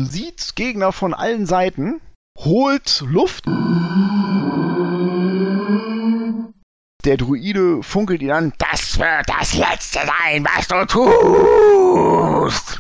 Sieht 0.09 0.55
Gegner 0.55 0.91
von 0.91 1.13
allen 1.13 1.45
Seiten, 1.45 2.01
holt 2.37 3.03
Luft. 3.07 3.45
Der 7.05 7.17
Druide 7.17 7.83
funkelt 7.83 8.21
ihn 8.21 8.31
an. 8.31 8.53
Das 8.57 8.97
wird 8.97 9.27
das 9.27 9.53
Letzte 9.53 9.99
sein, 9.99 10.45
was 10.45 10.67
du 10.67 10.85
tust! 10.87 12.79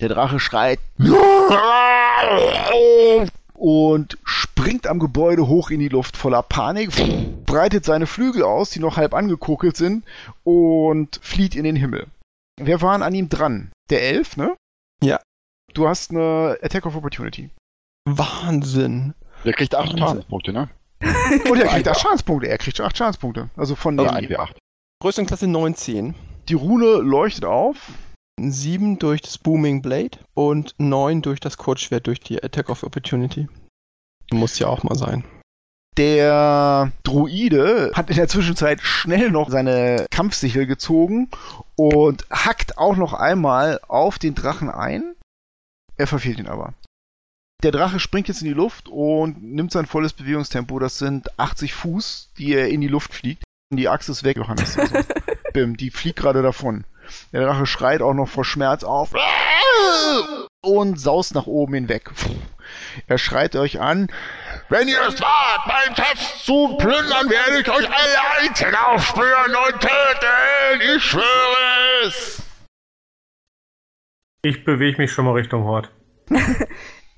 Der 0.00 0.08
Drache 0.08 0.38
schreit 0.38 0.78
und 3.54 4.18
springt 4.24 4.86
am 4.86 4.98
Gebäude 4.98 5.46
hoch 5.48 5.70
in 5.70 5.80
die 5.80 5.88
Luft 5.88 6.16
voller 6.16 6.42
Panik, 6.42 6.90
breitet 7.44 7.84
seine 7.84 8.06
Flügel 8.06 8.42
aus, 8.42 8.70
die 8.70 8.80
noch 8.80 8.96
halb 8.96 9.14
angekokelt 9.14 9.76
sind, 9.76 10.04
und 10.44 11.18
flieht 11.22 11.54
in 11.54 11.64
den 11.64 11.76
Himmel. 11.76 12.06
Wer 12.60 12.82
waren 12.82 13.02
an 13.02 13.14
ihm 13.14 13.28
dran? 13.28 13.70
Der 13.90 14.02
Elf, 14.02 14.36
ne? 14.36 14.54
Ja. 15.02 15.20
Du 15.74 15.88
hast 15.88 16.10
eine 16.10 16.58
Attack 16.62 16.86
of 16.86 16.96
Opportunity. 16.96 17.50
Wahnsinn. 18.04 19.14
Der 19.44 19.52
kriegt 19.52 19.74
8 19.74 19.88
Wahnsinn. 19.88 19.98
Schadenspunkte, 19.98 20.52
ne? 20.52 20.68
Und 21.48 21.60
er 21.60 21.68
kriegt 21.68 21.88
8 21.88 22.00
Schadenspunkte. 22.00 22.48
Er 22.48 22.58
kriegt 22.58 22.80
8 22.80 22.96
Schadenspunkte. 22.96 23.50
Also 23.56 23.76
von 23.76 23.98
Also 23.98 24.10
der 24.10 24.20
nicht 24.20 24.30
wir 24.30 24.40
8. 24.40 24.58
Größenklasse 25.00 25.46
19. 25.46 26.14
Die 26.48 26.54
Rune 26.54 26.96
leuchtet 26.96 27.44
auf. 27.44 27.76
7 28.38 28.98
durch 28.98 29.22
das 29.22 29.38
Booming 29.38 29.82
Blade 29.82 30.18
und 30.34 30.74
9 30.78 31.22
durch 31.22 31.40
das 31.40 31.56
Kurzschwert 31.56 32.06
durch 32.06 32.20
die 32.20 32.42
Attack 32.42 32.70
of 32.70 32.82
Opportunity. 32.82 33.48
Muss 34.30 34.58
ja 34.58 34.68
auch 34.68 34.82
mal 34.82 34.96
sein. 34.96 35.24
Der 35.96 36.92
Druide 37.02 37.90
hat 37.94 38.08
in 38.08 38.16
der 38.16 38.28
Zwischenzeit 38.28 38.80
schnell 38.80 39.32
noch 39.32 39.50
seine 39.50 40.06
Kampfsichel 40.10 40.66
gezogen 40.66 41.28
und 41.74 42.24
hackt 42.30 42.78
auch 42.78 42.96
noch 42.96 43.14
einmal 43.14 43.80
auf 43.88 44.18
den 44.18 44.36
Drachen 44.36 44.70
ein. 44.70 45.14
Er 45.96 46.06
verfehlt 46.06 46.38
ihn 46.38 46.46
aber. 46.46 46.74
Der 47.64 47.72
Drache 47.72 47.98
springt 47.98 48.28
jetzt 48.28 48.42
in 48.42 48.46
die 48.46 48.54
Luft 48.54 48.88
und 48.88 49.42
nimmt 49.42 49.72
sein 49.72 49.86
volles 49.86 50.12
Bewegungstempo. 50.12 50.78
Das 50.78 50.98
sind 50.98 51.36
80 51.40 51.74
Fuß, 51.74 52.30
die 52.38 52.52
er 52.52 52.68
in 52.68 52.80
die 52.80 52.86
Luft 52.86 53.12
fliegt. 53.12 53.42
Die 53.74 53.88
Axt 53.88 54.08
ist 54.08 54.22
weg, 54.22 54.36
Johannes. 54.36 54.78
Also, 54.78 54.94
Bim, 55.52 55.76
die 55.76 55.90
fliegt 55.90 56.20
gerade 56.20 56.42
davon. 56.42 56.84
Der 57.32 57.44
Drache 57.44 57.66
schreit 57.66 58.02
auch 58.02 58.14
noch 58.14 58.28
vor 58.28 58.44
Schmerz 58.44 58.84
auf 58.84 59.10
und 60.62 60.98
saust 61.00 61.34
nach 61.34 61.46
oben 61.46 61.74
hinweg. 61.74 62.10
Er 63.06 63.18
schreit 63.18 63.56
euch 63.56 63.80
an, 63.80 64.08
Wenn 64.68 64.88
ihr 64.88 65.00
es 65.08 65.20
wagt, 65.20 65.66
meinen 65.66 65.96
Schatz 65.96 66.44
zu 66.44 66.76
plündern, 66.76 67.30
werde 67.30 67.60
ich 67.62 67.68
euch 67.70 67.88
alle 67.88 68.46
einzeln 68.48 68.74
aufspüren 68.74 69.54
und 69.66 69.80
töten! 69.80 70.96
Ich 70.96 71.02
schwöre 71.02 72.04
es! 72.04 72.42
Ich 74.42 74.64
bewege 74.64 75.00
mich 75.00 75.10
schon 75.12 75.24
mal 75.24 75.32
Richtung 75.32 75.64
Hort. 75.64 75.90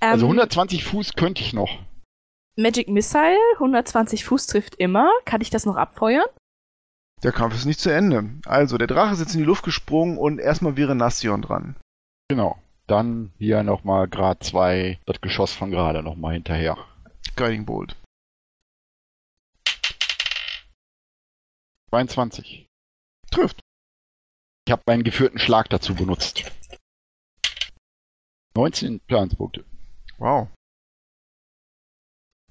Also 0.02 0.24
Ähm, 0.24 0.30
120 0.32 0.84
Fuß 0.84 1.12
könnte 1.14 1.42
ich 1.42 1.52
noch. 1.52 1.68
Magic 2.56 2.88
Missile, 2.88 3.36
120 3.56 4.24
Fuß 4.24 4.46
trifft 4.46 4.76
immer. 4.76 5.10
Kann 5.26 5.42
ich 5.42 5.50
das 5.50 5.66
noch 5.66 5.76
abfeuern? 5.76 6.24
Der 7.22 7.32
Kampf 7.32 7.54
ist 7.54 7.66
nicht 7.66 7.80
zu 7.80 7.92
Ende. 7.92 8.30
Also, 8.46 8.78
der 8.78 8.86
Drache 8.86 9.12
ist 9.12 9.20
jetzt 9.20 9.34
in 9.34 9.40
die 9.40 9.46
Luft 9.46 9.64
gesprungen 9.64 10.18
und 10.18 10.38
erstmal 10.38 10.76
wäre 10.76 10.94
Nassion 10.94 11.42
dran. 11.42 11.76
Genau. 12.28 12.58
Dann 12.86 13.32
hier 13.38 13.62
nochmal 13.62 14.08
Grad 14.08 14.42
2, 14.42 14.98
das 15.06 15.20
Geschoss 15.20 15.52
von 15.52 15.70
gerade 15.70 16.02
nochmal 16.02 16.34
hinterher. 16.34 16.76
Guiding 17.36 17.64
Bolt. 17.64 17.96
22. 21.90 22.66
Trifft. 23.30 23.60
Ich 24.66 24.72
habe 24.72 24.82
meinen 24.86 25.04
geführten 25.04 25.38
Schlag 25.38 25.68
dazu 25.68 25.94
benutzt. 25.94 26.44
19 28.54 29.00
Schadenspunkte. 29.08 29.64
Wow. 30.18 30.48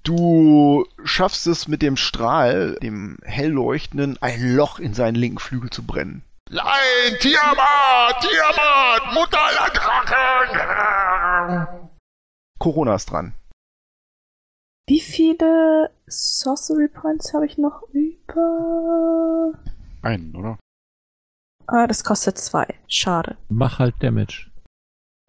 Du 0.02 0.86
schaffst 1.04 1.46
es 1.46 1.68
mit 1.68 1.82
dem 1.82 1.96
Strahl, 1.96 2.76
dem 2.82 3.18
hellleuchtenden, 3.22 4.16
ein 4.22 4.54
Loch 4.54 4.78
in 4.78 4.94
seinen 4.94 5.14
linken 5.14 5.38
Flügel 5.38 5.70
zu 5.70 5.84
brennen. 5.84 6.22
Nein, 6.48 7.16
Tiamat! 7.20 8.20
Tiamat! 8.20 9.14
Mutter 9.14 9.38
aller 9.38 9.70
Drachen! 9.74 11.90
Corona 12.58 12.94
ist 12.94 13.10
dran. 13.10 13.34
Wie 14.88 15.00
viele 15.00 15.90
Sorcery 16.06 16.88
Points 16.88 17.32
habe 17.32 17.46
ich 17.46 17.58
noch 17.58 17.82
über? 17.92 19.52
Einen, 20.02 20.34
oder? 20.34 20.58
Ah, 21.66 21.86
das 21.86 22.02
kostet 22.02 22.38
zwei. 22.38 22.66
Schade. 22.88 23.36
Mach 23.48 23.78
halt 23.78 23.94
Damage. 24.00 24.49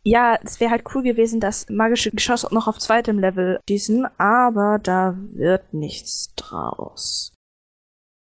Ja, 0.03 0.39
es 0.41 0.59
wäre 0.59 0.71
halt 0.71 0.85
cool 0.95 1.03
gewesen, 1.03 1.39
das 1.39 1.69
magische 1.69 2.09
Geschoss 2.09 2.49
noch 2.51 2.67
auf 2.67 2.79
zweitem 2.79 3.19
Level 3.19 3.59
schießen, 3.69 4.07
aber 4.17 4.79
da 4.79 5.15
wird 5.33 5.73
nichts 5.73 6.33
draus. 6.35 7.35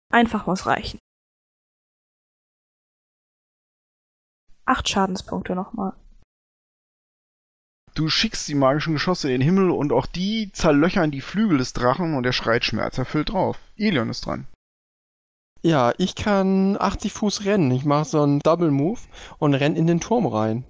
Einfach 0.10 0.47
muss 0.47 0.65
reichen. 0.65 0.99
Acht 4.65 4.88
Schadenspunkte 4.88 5.56
nochmal. 5.56 5.93
Du 7.95 8.10
schickst 8.10 8.47
die 8.47 8.56
magischen 8.56 8.93
Geschosse 8.93 9.27
in 9.27 9.39
den 9.39 9.41
Himmel 9.41 9.71
und 9.71 9.91
auch 9.91 10.06
die 10.06 10.51
zerlöchern 10.53 11.12
die 11.12 11.21
Flügel 11.21 11.58
des 11.58 11.73
Drachen 11.73 12.15
und 12.15 12.25
er 12.25 12.34
schreit 12.34 12.63
schmerzerfüllt 12.63 13.30
drauf. 13.30 13.60
Elion 13.75 14.10
ist 14.10 14.25
dran. 14.25 14.47
Ja, 15.63 15.93
ich 15.97 16.15
kann 16.15 16.77
80 16.80 17.12
Fuß 17.12 17.45
rennen. 17.45 17.71
Ich 17.71 17.86
mache 17.86 18.06
so 18.06 18.21
einen 18.21 18.39
Double 18.39 18.71
Move 18.71 18.99
und 19.39 19.53
renn 19.53 19.75
in 19.75 19.88
den 19.88 19.99
Turm 19.99 20.27
rein. 20.27 20.63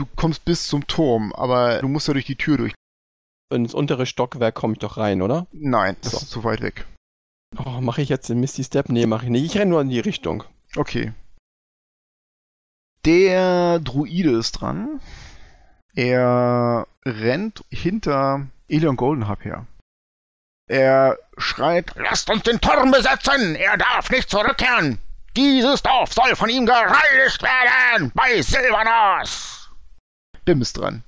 Du 0.00 0.06
kommst 0.16 0.46
bis 0.46 0.66
zum 0.66 0.86
Turm, 0.86 1.30
aber 1.34 1.82
du 1.82 1.88
musst 1.88 2.08
ja 2.08 2.14
durch 2.14 2.24
die 2.24 2.36
Tür 2.36 2.56
durch. 2.56 2.72
Ins 3.52 3.74
untere 3.74 4.06
Stockwerk 4.06 4.54
komme 4.54 4.72
ich 4.72 4.78
doch 4.78 4.96
rein, 4.96 5.20
oder? 5.20 5.46
Nein, 5.52 5.94
das 6.00 6.12
So. 6.12 6.16
ist 6.16 6.30
zu 6.30 6.42
weit 6.42 6.62
weg. 6.62 6.86
Oh, 7.58 7.82
mache 7.82 8.00
ich 8.00 8.08
jetzt 8.08 8.30
den 8.30 8.40
Misty 8.40 8.64
Step? 8.64 8.88
Nee, 8.88 9.04
mache 9.04 9.26
ich 9.26 9.30
nicht. 9.30 9.44
Ich 9.44 9.58
renne 9.60 9.72
nur 9.72 9.82
in 9.82 9.90
die 9.90 10.00
Richtung. 10.00 10.44
Okay. 10.74 11.12
Der 13.04 13.78
Druide 13.80 14.30
ist 14.38 14.52
dran. 14.52 15.02
Er 15.94 16.86
rennt 17.04 17.62
hinter 17.68 18.46
Elion 18.68 18.96
Goldenhub 18.96 19.44
her. 19.44 19.66
Er 20.66 21.18
schreit, 21.36 21.92
Lasst 21.96 22.30
uns 22.30 22.42
den 22.44 22.58
Turm 22.62 22.90
besetzen! 22.90 23.54
Er 23.54 23.76
darf 23.76 24.08
nicht 24.10 24.30
zurückkehren! 24.30 24.98
Dieses 25.36 25.82
Dorf 25.82 26.14
soll 26.14 26.34
von 26.36 26.48
ihm 26.48 26.64
gereinigt 26.64 27.42
werden! 27.42 28.12
Bei 28.14 28.40
Silvanos! 28.40 29.59
Bim 30.50 30.62
ist 30.62 30.76
dran. 30.76 31.04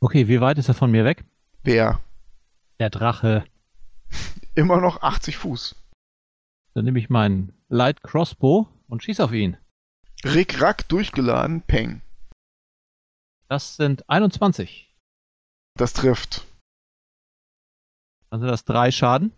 Okay, 0.00 0.26
wie 0.26 0.40
weit 0.40 0.56
ist 0.56 0.68
er 0.68 0.74
von 0.74 0.90
mir 0.90 1.04
weg? 1.04 1.26
Wer? 1.62 2.00
Der 2.80 2.88
Drache. 2.88 3.44
Immer 4.54 4.80
noch 4.80 5.02
80 5.02 5.36
Fuß. 5.36 5.76
Dann 6.72 6.86
nehme 6.86 6.98
ich 6.98 7.10
meinen 7.10 7.52
Light 7.68 8.02
Crossbow 8.02 8.66
und 8.88 9.02
schieß 9.02 9.20
auf 9.20 9.32
ihn. 9.32 9.58
Rick 10.24 10.62
Rack 10.62 10.88
durchgeladen, 10.88 11.60
Peng. 11.60 12.00
Das 13.48 13.76
sind 13.76 14.08
21. 14.08 14.90
Das 15.76 15.92
trifft. 15.92 16.46
Dann 18.30 18.40
sind 18.40 18.48
das 18.48 18.64
drei 18.64 18.90
Schaden. 18.90 19.32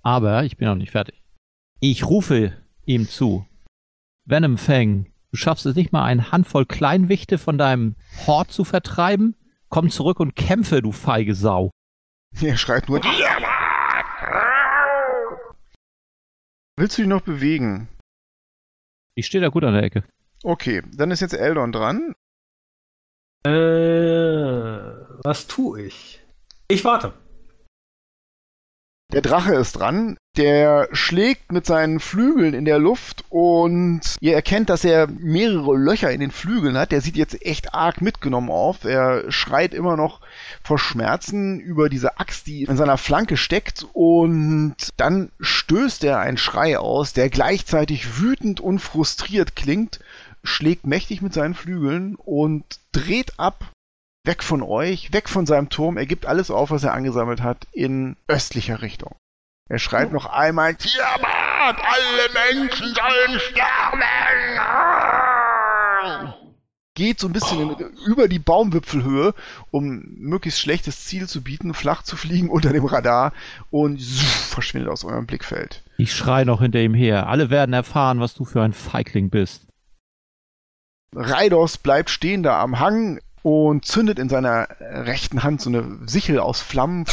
Aber 0.00 0.44
ich 0.44 0.56
bin 0.56 0.66
noch 0.66 0.76
nicht 0.76 0.92
fertig. 0.92 1.22
Ich 1.80 2.06
rufe 2.06 2.56
ihm 2.86 3.06
zu. 3.06 3.46
Venom 4.24 4.56
Fang, 4.56 5.12
du 5.30 5.36
schaffst 5.36 5.66
es 5.66 5.74
nicht 5.74 5.92
mal, 5.92 6.04
eine 6.04 6.32
Handvoll 6.32 6.66
Kleinwichte 6.66 7.38
von 7.38 7.58
deinem 7.58 7.96
Hort 8.26 8.52
zu 8.52 8.64
vertreiben? 8.64 9.36
Komm 9.68 9.90
zurück 9.90 10.20
und 10.20 10.34
kämpfe, 10.36 10.80
du 10.82 10.92
feige 10.92 11.34
Sau. 11.34 11.70
Er 12.40 12.56
schreit 12.56 12.88
nur, 12.88 13.00
willst 16.76 16.98
du 16.98 17.02
dich 17.02 17.08
noch 17.08 17.22
bewegen? 17.22 17.88
Ich 19.14 19.26
stehe 19.26 19.42
da 19.42 19.48
gut 19.48 19.64
an 19.64 19.74
der 19.74 19.82
Ecke. 19.82 20.04
Okay, 20.44 20.82
dann 20.92 21.10
ist 21.10 21.20
jetzt 21.20 21.32
Eldon 21.32 21.72
dran. 21.72 22.14
Äh, 23.44 23.50
was 25.24 25.46
tue 25.46 25.82
ich? 25.82 26.24
Ich 26.68 26.84
warte. 26.84 27.12
Der 29.10 29.22
Drache 29.22 29.54
ist 29.54 29.72
dran. 29.72 30.18
Der 30.36 30.88
schlägt 30.92 31.50
mit 31.50 31.64
seinen 31.64 31.98
Flügeln 31.98 32.52
in 32.52 32.66
der 32.66 32.78
Luft 32.78 33.24
und 33.30 34.00
ihr 34.20 34.34
erkennt, 34.34 34.68
dass 34.68 34.84
er 34.84 35.06
mehrere 35.06 35.76
Löcher 35.76 36.10
in 36.10 36.20
den 36.20 36.30
Flügeln 36.30 36.76
hat. 36.76 36.92
Der 36.92 37.00
sieht 37.00 37.16
jetzt 37.16 37.44
echt 37.44 37.74
arg 37.74 38.02
mitgenommen 38.02 38.50
auf. 38.50 38.84
Er 38.84 39.32
schreit 39.32 39.72
immer 39.72 39.96
noch 39.96 40.20
vor 40.62 40.78
Schmerzen 40.78 41.58
über 41.58 41.88
diese 41.88 42.20
Axt, 42.20 42.46
die 42.46 42.64
in 42.64 42.76
seiner 42.76 42.98
Flanke 42.98 43.38
steckt 43.38 43.86
und 43.94 44.76
dann 44.98 45.32
stößt 45.40 46.04
er 46.04 46.18
einen 46.18 46.38
Schrei 46.38 46.78
aus, 46.78 47.14
der 47.14 47.30
gleichzeitig 47.30 48.20
wütend 48.20 48.60
und 48.60 48.78
frustriert 48.78 49.56
klingt, 49.56 50.00
schlägt 50.44 50.86
mächtig 50.86 51.22
mit 51.22 51.32
seinen 51.32 51.54
Flügeln 51.54 52.14
und 52.14 52.64
dreht 52.92 53.38
ab 53.38 53.72
weg 54.24 54.42
von 54.42 54.62
euch, 54.62 55.12
weg 55.12 55.28
von 55.28 55.46
seinem 55.46 55.68
Turm. 55.68 55.96
Er 55.96 56.06
gibt 56.06 56.26
alles 56.26 56.50
auf, 56.50 56.70
was 56.70 56.84
er 56.84 56.94
angesammelt 56.94 57.42
hat, 57.42 57.66
in 57.72 58.16
östlicher 58.26 58.82
Richtung. 58.82 59.14
Er 59.68 59.78
schreit 59.78 60.12
noch 60.12 60.26
einmal, 60.26 60.74
Tiamat! 60.74 61.76
Alle 61.76 62.32
Menschen 62.54 62.94
sollen 62.94 63.40
sterben! 63.40 64.02
geht 66.98 67.20
so 67.20 67.28
ein 67.28 67.32
bisschen 67.32 67.60
in, 67.60 67.96
über 68.06 68.26
die 68.26 68.40
Baumwipfelhöhe, 68.40 69.32
um 69.70 70.02
möglichst 70.18 70.60
schlechtes 70.60 71.04
Ziel 71.04 71.28
zu 71.28 71.42
bieten, 71.42 71.72
flach 71.72 72.02
zu 72.02 72.16
fliegen 72.16 72.50
unter 72.50 72.72
dem 72.72 72.84
Radar 72.84 73.32
und 73.70 74.02
verschwindet 74.02 74.90
aus 74.90 75.04
eurem 75.04 75.24
Blickfeld. 75.24 75.84
Ich 75.96 76.12
schrei 76.12 76.44
noch 76.44 76.60
hinter 76.60 76.80
ihm 76.80 76.94
her. 76.94 77.28
Alle 77.28 77.50
werden 77.50 77.72
erfahren, 77.72 78.18
was 78.18 78.34
du 78.34 78.44
für 78.44 78.62
ein 78.62 78.72
Feigling 78.72 79.30
bist. 79.30 79.66
Raidos 81.14 81.78
bleibt 81.78 82.10
stehen 82.10 82.42
da 82.42 82.60
am 82.60 82.80
Hang 82.80 83.20
und 83.48 83.86
zündet 83.86 84.18
in 84.18 84.28
seiner 84.28 84.68
rechten 84.78 85.42
Hand 85.42 85.62
so 85.62 85.70
eine 85.70 86.00
Sichel 86.06 86.38
aus 86.38 86.60
Flammen. 86.60 87.06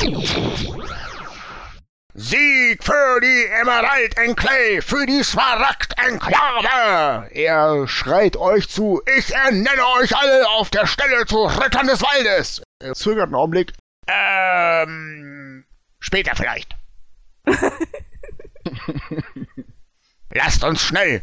Sieg 2.13 2.83
für 2.83 3.21
die 3.21 3.45
Emerald 3.61 4.17
Enclave, 4.17 4.81
für 4.81 5.05
die 5.05 5.23
Smaragd 5.23 5.97
Enklave! 5.97 7.29
Er 7.31 7.87
schreit 7.87 8.35
euch 8.35 8.67
zu. 8.67 9.01
Ich 9.17 9.33
ernenne 9.33 9.87
euch 9.99 10.13
alle 10.15 10.49
auf 10.49 10.69
der 10.69 10.87
Stelle 10.87 11.25
zu 11.25 11.45
Rittern 11.45 11.87
des 11.87 12.01
Waldes! 12.01 12.61
Er 12.79 12.95
zögert 12.95 13.27
einen 13.27 13.35
Augenblick. 13.35 13.71
Ähm, 14.07 15.63
später 15.99 16.35
vielleicht. 16.35 16.75
Lasst 20.31 20.65
uns 20.65 20.81
schnell 20.81 21.21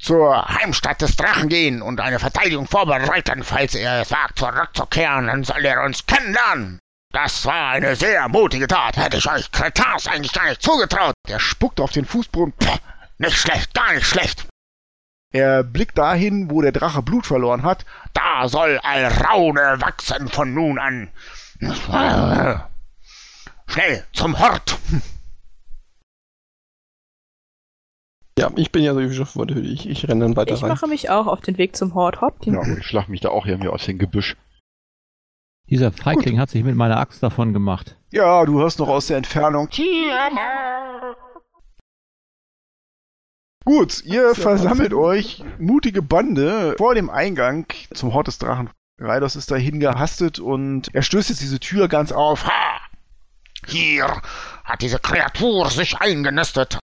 zur 0.00 0.48
Heimstatt 0.48 1.02
des 1.02 1.16
Drachen 1.16 1.48
gehen 1.48 1.82
und 1.82 2.00
eine 2.00 2.18
Verteidigung 2.18 2.66
vorbereiten. 2.66 3.44
Falls 3.44 3.74
er 3.74 4.02
es 4.02 4.10
wagt, 4.10 4.38
zurückzukehren, 4.38 5.26
dann 5.26 5.44
soll 5.44 5.64
er 5.64 5.84
uns 5.84 6.06
kennenlernen. 6.06 6.78
Das 7.12 7.44
war 7.44 7.70
eine 7.70 7.96
sehr 7.96 8.28
mutige 8.28 8.68
Tat. 8.68 8.96
Hätte 8.96 9.18
ich 9.18 9.30
euch 9.30 9.50
Kretars 9.50 10.06
eigentlich 10.06 10.32
gar 10.32 10.48
nicht 10.48 10.62
zugetraut. 10.62 11.14
Er 11.28 11.40
spuckt 11.40 11.80
auf 11.80 11.90
den 11.90 12.04
Fußboden. 12.04 12.54
Pff, 12.62 12.78
nicht 13.18 13.36
schlecht, 13.36 13.74
gar 13.74 13.92
nicht 13.92 14.06
schlecht. 14.06 14.46
Er 15.32 15.62
blickt 15.62 15.98
dahin, 15.98 16.50
wo 16.50 16.60
der 16.60 16.72
Drache 16.72 17.02
Blut 17.02 17.26
verloren 17.26 17.62
hat. 17.62 17.84
Da 18.14 18.48
soll 18.48 18.80
Alraune 18.82 19.76
wachsen 19.80 20.28
von 20.28 20.54
nun 20.54 20.78
an. 20.78 21.10
Schnell 23.66 24.04
zum 24.12 24.38
Hort. 24.38 24.78
Ja, 28.40 28.50
ich 28.56 28.72
bin 28.72 28.82
ja 28.82 28.94
sowieso 28.94 29.24
vor 29.24 29.46
der 29.46 29.56
Hütte. 29.56 29.68
Ich, 29.68 29.88
ich 29.88 30.08
renne 30.08 30.24
dann 30.24 30.36
weiter 30.36 30.54
Ich 30.54 30.62
rein. 30.62 30.68
mache 30.70 30.86
mich 30.86 31.10
auch 31.10 31.26
auf 31.26 31.40
den 31.40 31.58
Weg 31.58 31.76
zum 31.76 31.94
Hort 31.94 32.20
Hopkins. 32.20 32.66
Ja, 32.66 32.76
ich 32.78 32.86
schlag 32.86 33.08
mich 33.08 33.20
da 33.20 33.28
auch 33.30 33.46
irgendwie 33.46 33.68
aus 33.68 33.84
dem 33.84 33.98
Gebüsch. 33.98 34.36
Dieser 35.68 35.92
Feigling 35.92 36.38
hat 36.40 36.50
sich 36.50 36.64
mit 36.64 36.74
meiner 36.74 36.98
Axt 36.98 37.22
davon 37.22 37.52
gemacht. 37.52 37.96
Ja, 38.10 38.44
du 38.44 38.58
hörst 38.58 38.78
noch 38.80 38.88
aus 38.88 39.06
der 39.06 39.18
Entfernung. 39.18 39.68
Gut, 43.64 44.02
ihr 44.04 44.34
versammelt 44.34 44.94
euch, 44.94 45.44
mutige 45.58 46.02
Bande, 46.02 46.74
vor 46.78 46.94
dem 46.94 47.10
Eingang 47.10 47.66
zum 47.92 48.14
Hort 48.14 48.26
des 48.26 48.38
Drachen. 48.38 48.70
Raidos 48.98 49.36
ist 49.36 49.50
dahin 49.50 49.80
gehastet 49.80 50.38
und 50.40 50.92
er 50.94 51.02
stößt 51.02 51.28
jetzt 51.30 51.40
diese 51.40 51.60
Tür 51.60 51.88
ganz 51.88 52.10
auf. 52.12 52.46
Ha! 52.46 52.80
Hier 53.66 54.20
hat 54.64 54.82
diese 54.82 54.98
Kreatur 54.98 55.68
sich 55.70 55.98
eingenistet. 56.00 56.78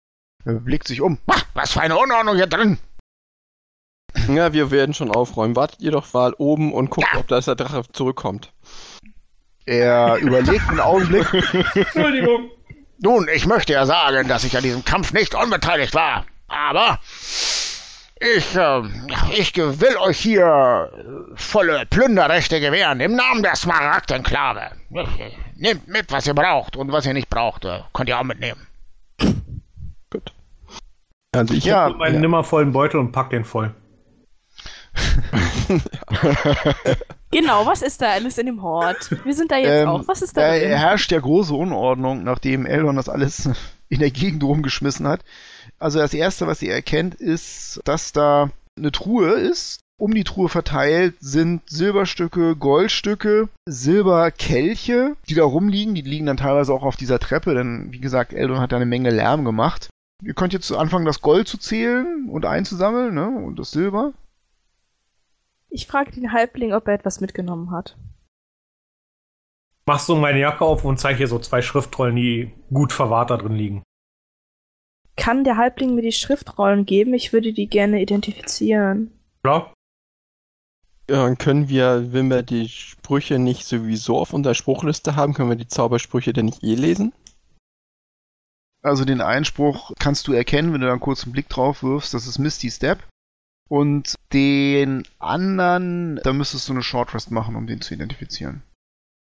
Er 0.45 0.55
blickt 0.55 0.89
sich 0.89 1.01
um. 1.01 1.19
Was 1.55 1.73
für 1.73 1.81
eine 1.81 1.97
Unordnung 1.97 2.37
hier 2.37 2.47
drin. 2.47 2.79
Ja, 4.29 4.53
wir 4.53 4.71
werden 4.71 4.95
schon 4.95 5.11
aufräumen. 5.11 5.57
Wartet 5.57 5.81
ihr 5.81 5.91
doch 5.91 6.13
mal 6.13 6.35
oben 6.39 6.73
und 6.73 6.91
guckt, 6.91 7.09
Ja. 7.13 7.21
ob 7.21 7.29
da 7.29 7.41
der 7.41 7.55
Drache 7.57 7.83
zurückkommt. 7.93 8.53
Er 9.67 10.17
überlegt 10.17 10.69
einen 10.69 10.81
Augenblick. 10.81 11.27
Entschuldigung. 11.75 12.51
Nun, 13.01 13.29
ich 13.29 13.47
möchte 13.47 13.73
ja 13.73 13.87
sagen, 13.87 14.29
dass 14.29 14.45
ich 14.45 14.57
an 14.57 14.63
diesem 14.63 14.85
Kampf 14.85 15.13
nicht 15.13 15.35
unbeteiligt 15.35 15.95
war. 15.95 16.27
Aber 16.47 17.01
ich, 18.21 18.55
äh, 18.55 18.83
ich 19.37 19.55
will 19.57 19.97
euch 19.99 20.19
hier 20.19 20.91
äh, 20.95 21.37
volle 21.37 21.85
Plünderrechte 21.87 22.61
gewähren 22.61 23.01
im 23.01 23.17
Namen 23.17 23.43
der 23.43 23.57
Smaragd-Enklave. 23.57 24.71
Nehmt 25.57 25.89
mit, 25.89 26.13
was 26.13 26.27
ihr 26.27 26.35
braucht 26.35 26.77
und 26.77 26.93
was 26.93 27.07
ihr 27.07 27.15
nicht 27.15 27.29
braucht, 27.29 27.65
äh, 27.65 27.81
könnt 27.93 28.09
ihr 28.09 28.19
auch 28.19 28.25
mitnehmen. 28.25 28.67
Also 31.35 31.55
ich 31.55 31.65
Ja, 31.65 31.85
hab- 31.87 31.97
Meinen 31.99 32.15
ja. 32.17 32.21
nimmervollen 32.21 32.73
Beutel 32.73 32.99
und 33.01 33.13
pack 33.13 33.31
den 33.31 33.45
voll. 33.45 33.75
Genau, 37.31 37.67
was 37.67 37.83
ist 37.83 38.01
da 38.01 38.11
alles 38.13 38.39
in 38.39 38.47
dem 38.47 38.63
Hort? 38.63 39.11
Wir 39.25 39.35
sind 39.35 39.51
da 39.51 39.57
jetzt 39.57 39.83
Ähm, 39.83 39.89
auch. 39.89 40.07
Was 40.07 40.23
ist 40.23 40.37
da 40.37 40.43
Da 40.43 40.57
drin? 40.57 40.69
herrscht 40.71 41.11
ja 41.11 41.19
große 41.19 41.53
Unordnung, 41.53 42.23
nachdem 42.23 42.65
Eldon 42.65 42.95
das 42.95 43.09
alles 43.09 43.49
in 43.89 43.99
der 43.99 44.13
Gegend 44.13 44.45
rumgeschmissen 44.45 45.09
hat. 45.09 45.21
Also 45.81 45.99
das 45.99 46.15
erste, 46.15 46.47
was 46.47 46.63
ihr 46.63 46.73
erkennt, 46.73 47.17
ist, 47.17 47.81
dass 47.85 48.13
da 48.13 48.51
eine 48.79 48.93
Truhe 48.93 49.31
ist 49.33 49.81
um 49.97 50.13
die 50.13 50.25
Truhe 50.25 50.49
verteilt 50.49 51.15
sind 51.21 51.63
Silberstücke, 51.71 52.57
Goldstücke, 52.57 53.49
Silberkelche, 53.65 55.15
die 55.29 55.35
da 55.35 55.45
rumliegen. 55.45 55.95
Die 55.95 56.03
liegen 56.03 56.27
dann 56.27 56.37
teilweise 56.37 56.73
auch 56.75 56.83
auf 56.83 56.97
dieser 56.97 57.21
Treppe, 57.21 57.55
denn 57.55 57.89
wie 57.93 58.01
gesagt, 58.01 58.33
Eldon 58.33 58.59
hat 58.61 58.73
da 58.73 58.77
eine 58.77 58.87
Menge 58.87 59.11
Lärm 59.11 59.45
gemacht. 59.45 59.89
Ihr 60.25 60.35
könnt 60.35 60.53
jetzt 60.53 60.73
anfangen, 60.73 61.05
das 61.05 61.21
Gold 61.21 61.49
zu 61.49 61.59
zählen 61.59 62.29
und 62.31 62.47
einzusammeln, 62.47 63.15
ne? 63.15 63.29
Und 63.29 63.59
das 63.59 63.71
Silber. 63.71 64.15
Ich 65.69 65.87
frage 65.87 66.13
den 66.13 66.33
Halbling, 66.33 66.73
ob 66.73 66.89
er 66.89 66.95
etwas 66.95 67.21
mitgenommen 67.21 67.71
hat. 67.71 67.97
Machst 69.87 70.09
du 70.09 70.15
meine 70.15 70.41
Jacke 70.41 70.65
auf 70.65 70.85
und 70.85 70.99
zeig 70.99 71.19
hier 71.19 71.29
so 71.29 71.39
zwei 71.39 71.61
Schriftrollen, 71.61 72.17
die 72.17 72.53
gut 72.73 72.93
verwahrt 72.93 73.31
da 73.31 73.37
drin 73.37 73.55
liegen. 73.55 73.83
Kann 75.17 75.45
der 75.45 75.59
Halbling 75.59 75.95
mir 75.95 76.03
die 76.03 76.13
Schriftrollen 76.13 76.87
geben? 76.87 77.13
Ich 77.13 77.33
würde 77.33 77.53
die 77.53 77.69
gerne 77.69 78.01
identifizieren. 78.01 79.13
Klar? 79.43 79.75
Ja, 81.09 81.25
dann 81.25 81.37
können 81.37 81.69
wir, 81.69 82.13
wenn 82.13 82.29
wir 82.29 82.43
die 82.43 82.69
Sprüche 82.69 83.39
nicht 83.39 83.67
sowieso 83.67 84.19
auf 84.19 84.33
unserer 84.33 84.55
Spruchliste 84.55 85.17
haben, 85.17 85.35
können 85.35 85.51
wir 85.51 85.57
die 85.57 85.69
Zaubersprüche 85.69 86.33
dann 86.33 86.47
nicht 86.47 86.65
eh 86.65 86.75
lesen? 86.75 87.13
Also 88.85 89.07
den 89.07 89.23
Einspruch 89.23 89.93
kannst 89.99 90.29
du 90.29 90.33
erkennen, 90.35 90.73
wenn 90.73 90.83
du 90.83 90.87
da 90.87 90.93
einen 90.93 91.01
kurzen 91.01 91.33
Blick 91.33 91.49
drauf 91.49 91.83
wirfst. 91.83 92.13
Das 92.13 92.27
ist 92.27 92.39
Misty 92.39 92.71
Step. 92.71 93.03
Und 93.69 94.15
den 94.35 95.05
anderen, 95.19 96.21
da 96.23 96.35
müsstest 96.35 96.69
du 96.69 96.75
eine 96.75 96.83
Short 96.83 97.15
Rest 97.15 97.31
machen, 97.31 97.57
um 97.57 97.67
den 97.67 97.81
zu 97.81 97.95
identifizieren. 97.95 98.63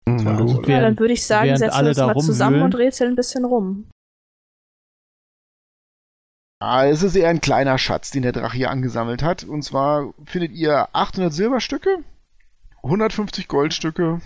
Mhm. 0.07 0.47
Gut. 0.47 0.69
Ja, 0.69 0.81
dann 0.81 0.99
würde 0.99 1.15
ich 1.15 1.25
sagen, 1.25 1.57
setzen 1.57 1.73
wir 1.73 1.75
alle 1.75 1.89
uns 1.89 1.99
mal 1.99 2.17
zusammen 2.19 2.63
und 2.63 2.75
rätseln 2.75 3.13
ein 3.13 3.17
bisschen 3.17 3.47
rum. 3.47 3.89
Ah, 6.61 6.87
es 6.87 7.03
ist 7.03 7.17
eher 7.17 7.31
ein 7.31 7.41
kleiner 7.41 7.79
Schatz, 7.79 8.11
den 8.11 8.23
der 8.23 8.33
Drache 8.33 8.57
hier 8.57 8.71
angesammelt 8.71 9.23
hat. 9.23 9.45
Und 9.45 9.63
zwar 9.63 10.13
findet 10.27 10.53
ihr 10.53 10.89
800 10.93 11.33
Silberstücke, 11.33 12.05
150 12.83 13.49
Goldstücke, 13.49 14.21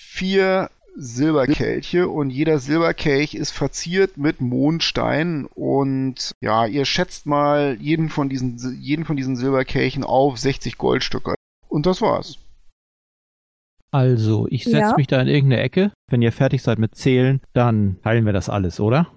vier 0.00 0.70
Silberkelche 0.96 2.08
und 2.08 2.30
jeder 2.30 2.58
Silberkelch 2.58 3.34
ist 3.34 3.50
verziert 3.52 4.16
mit 4.16 4.40
Mondstein 4.40 5.46
und 5.46 6.32
ja, 6.40 6.66
ihr 6.66 6.84
schätzt 6.84 7.26
mal 7.26 7.76
jeden 7.80 8.08
von 8.08 8.28
diesen, 8.28 8.58
jeden 8.80 9.04
von 9.04 9.16
diesen 9.16 9.36
Silberkelchen 9.36 10.04
auf 10.04 10.38
60 10.38 10.76
Goldstücke. 10.78 11.34
Und 11.68 11.86
das 11.86 12.02
war's. 12.02 12.38
Also, 13.92 14.46
ich 14.50 14.64
setze 14.64 14.76
Ja. 14.78 14.96
mich 14.96 15.06
da 15.08 15.20
in 15.20 15.28
irgendeine 15.28 15.62
Ecke. 15.62 15.92
Wenn 16.08 16.22
ihr 16.22 16.32
fertig 16.32 16.62
seid 16.62 16.78
mit 16.78 16.94
Zählen, 16.94 17.40
dann 17.52 18.00
teilen 18.02 18.24
wir 18.24 18.32
das 18.32 18.48
alles, 18.48 18.78
oder? 18.80 19.12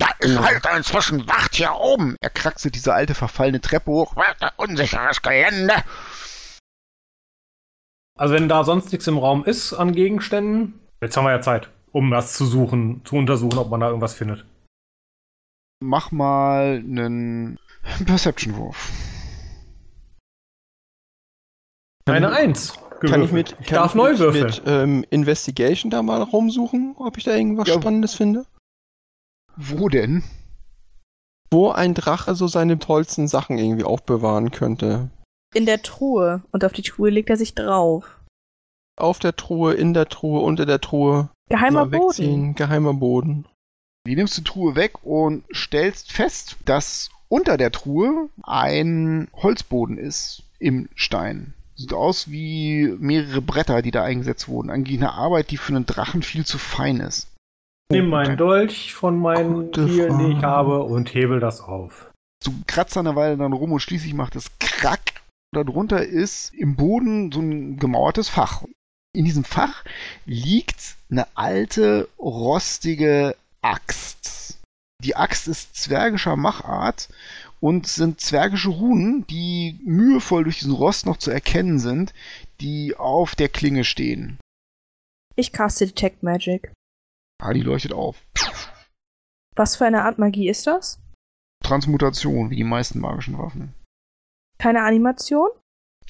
Da 0.00 0.06
ist 0.20 0.38
halt 0.40 0.64
inzwischen 0.76 1.26
Wacht 1.26 1.56
hier 1.56 1.72
oben. 1.74 2.14
Er 2.20 2.30
kraxelt 2.30 2.76
diese 2.76 2.94
alte 2.94 3.14
verfallene 3.16 3.60
Treppe 3.60 3.90
hoch. 3.90 4.14
Unsicheres 4.56 5.20
Gelände. 5.22 5.74
Also 8.18 8.34
wenn 8.34 8.48
da 8.48 8.64
sonst 8.64 8.90
nichts 8.92 9.06
im 9.06 9.16
Raum 9.16 9.44
ist 9.44 9.72
an 9.72 9.92
Gegenständen, 9.92 10.80
jetzt 11.00 11.16
haben 11.16 11.24
wir 11.24 11.30
ja 11.30 11.40
Zeit, 11.40 11.70
um 11.92 12.10
das 12.10 12.34
zu 12.34 12.44
suchen, 12.44 13.00
zu 13.04 13.16
untersuchen, 13.16 13.58
ob 13.58 13.70
man 13.70 13.80
da 13.80 13.86
irgendwas 13.88 14.14
findet. 14.14 14.44
Mach 15.80 16.10
mal 16.10 16.82
einen 16.84 17.58
Perception-Wurf. 18.04 18.90
Eine 22.06 22.32
Eins. 22.32 22.74
Kann 23.00 23.22
ich 23.22 23.30
mit, 23.30 23.54
Ich 23.60 23.66
kann 23.68 23.76
darf 23.76 23.92
ich 23.92 23.94
neu 23.94 24.10
mit, 24.10 24.18
würfeln. 24.18 24.44
mit 24.46 24.62
ähm, 24.66 25.04
Investigation 25.10 25.88
da 25.90 26.02
mal 26.02 26.20
rumsuchen, 26.20 26.96
ob 26.98 27.16
ich 27.16 27.22
da 27.24 27.36
irgendwas 27.36 27.68
Ja. 27.68 27.74
Spannendes 27.74 28.14
finde? 28.14 28.44
Wo 29.56 29.88
denn? 29.88 30.24
Wo 31.52 31.70
ein 31.70 31.94
Drache 31.94 32.34
so 32.34 32.48
seine 32.48 32.80
tollsten 32.80 33.28
Sachen 33.28 33.56
irgendwie 33.58 33.84
aufbewahren 33.84 34.50
könnte. 34.50 35.10
In 35.54 35.66
der 35.66 35.82
Truhe. 35.82 36.42
Und 36.52 36.64
auf 36.64 36.72
die 36.72 36.82
Truhe 36.82 37.10
legt 37.10 37.30
er 37.30 37.36
sich 37.36 37.54
drauf. 37.54 38.20
Auf 38.96 39.18
der 39.18 39.36
Truhe, 39.36 39.74
in 39.74 39.94
der 39.94 40.08
Truhe, 40.08 40.40
unter 40.40 40.66
der 40.66 40.80
Truhe. 40.80 41.30
Geheimer 41.48 41.86
Mal 41.86 41.98
Boden. 41.98 42.08
wegziehen, 42.08 42.54
geheimer 42.54 42.94
Boden. 42.94 43.46
Die 44.06 44.16
nimmst 44.16 44.36
die 44.36 44.44
Truhe 44.44 44.74
weg 44.74 45.04
und 45.04 45.44
stellst 45.52 46.12
fest, 46.12 46.56
dass 46.64 47.10
unter 47.28 47.56
der 47.56 47.72
Truhe 47.72 48.28
ein 48.42 49.28
Holzboden 49.34 49.98
ist 49.98 50.42
im 50.58 50.88
Stein. 50.94 51.54
Sieht 51.76 51.92
aus 51.92 52.30
wie 52.30 52.92
mehrere 52.98 53.40
Bretter, 53.40 53.82
die 53.82 53.92
da 53.92 54.02
eingesetzt 54.02 54.48
wurden. 54.48 54.70
Eigentlich 54.70 54.98
eine 54.98 55.12
Arbeit, 55.12 55.50
die 55.50 55.56
für 55.56 55.74
einen 55.74 55.86
Drachen 55.86 56.22
viel 56.22 56.44
zu 56.44 56.58
fein 56.58 57.00
ist. 57.00 57.28
Nimm 57.90 58.08
meinen 58.08 58.36
Dolch 58.36 58.94
von 58.94 59.18
meinen 59.18 59.54
Gute 59.54 59.86
vielen, 59.88 60.18
die 60.18 60.36
ich 60.36 60.42
habe, 60.42 60.82
und 60.82 61.14
hebel 61.14 61.40
das 61.40 61.60
auf. 61.60 62.10
Du 62.44 62.52
kratzt 62.66 62.96
eine 62.96 63.16
Weile 63.16 63.36
dann 63.36 63.52
rum 63.52 63.72
und 63.72 63.80
schließlich 63.80 64.14
macht 64.14 64.36
es 64.36 64.50
Krack. 64.58 65.17
Darunter 65.52 66.04
ist 66.04 66.52
im 66.54 66.76
Boden 66.76 67.32
so 67.32 67.40
ein 67.40 67.78
gemauertes 67.78 68.28
Fach. 68.28 68.64
In 69.14 69.24
diesem 69.24 69.44
Fach 69.44 69.84
liegt 70.26 70.96
eine 71.10 71.26
alte, 71.36 72.08
rostige 72.18 73.34
Axt. 73.62 74.58
Die 75.02 75.16
Axt 75.16 75.48
ist 75.48 75.76
zwergischer 75.76 76.36
Machart 76.36 77.08
und 77.60 77.86
sind 77.86 78.20
zwergische 78.20 78.68
Runen, 78.68 79.26
die 79.28 79.78
mühevoll 79.84 80.44
durch 80.44 80.58
diesen 80.58 80.74
Rost 80.74 81.06
noch 81.06 81.16
zu 81.16 81.30
erkennen 81.30 81.78
sind, 81.78 82.12
die 82.60 82.96
auf 82.96 83.34
der 83.34 83.48
Klinge 83.48 83.84
stehen. 83.84 84.38
Ich 85.36 85.52
caste 85.52 85.86
Detect 85.86 86.22
Magic. 86.22 86.72
Ah, 87.40 87.52
die 87.52 87.62
leuchtet 87.62 87.92
auf. 87.92 88.20
Was 89.54 89.76
für 89.76 89.86
eine 89.86 90.02
Art 90.02 90.18
Magie 90.18 90.48
ist 90.48 90.66
das? 90.66 91.00
Transmutation, 91.64 92.50
wie 92.50 92.56
die 92.56 92.64
meisten 92.64 93.00
magischen 93.00 93.38
Waffen. 93.38 93.74
Keine 94.58 94.82
Animation? 94.82 95.48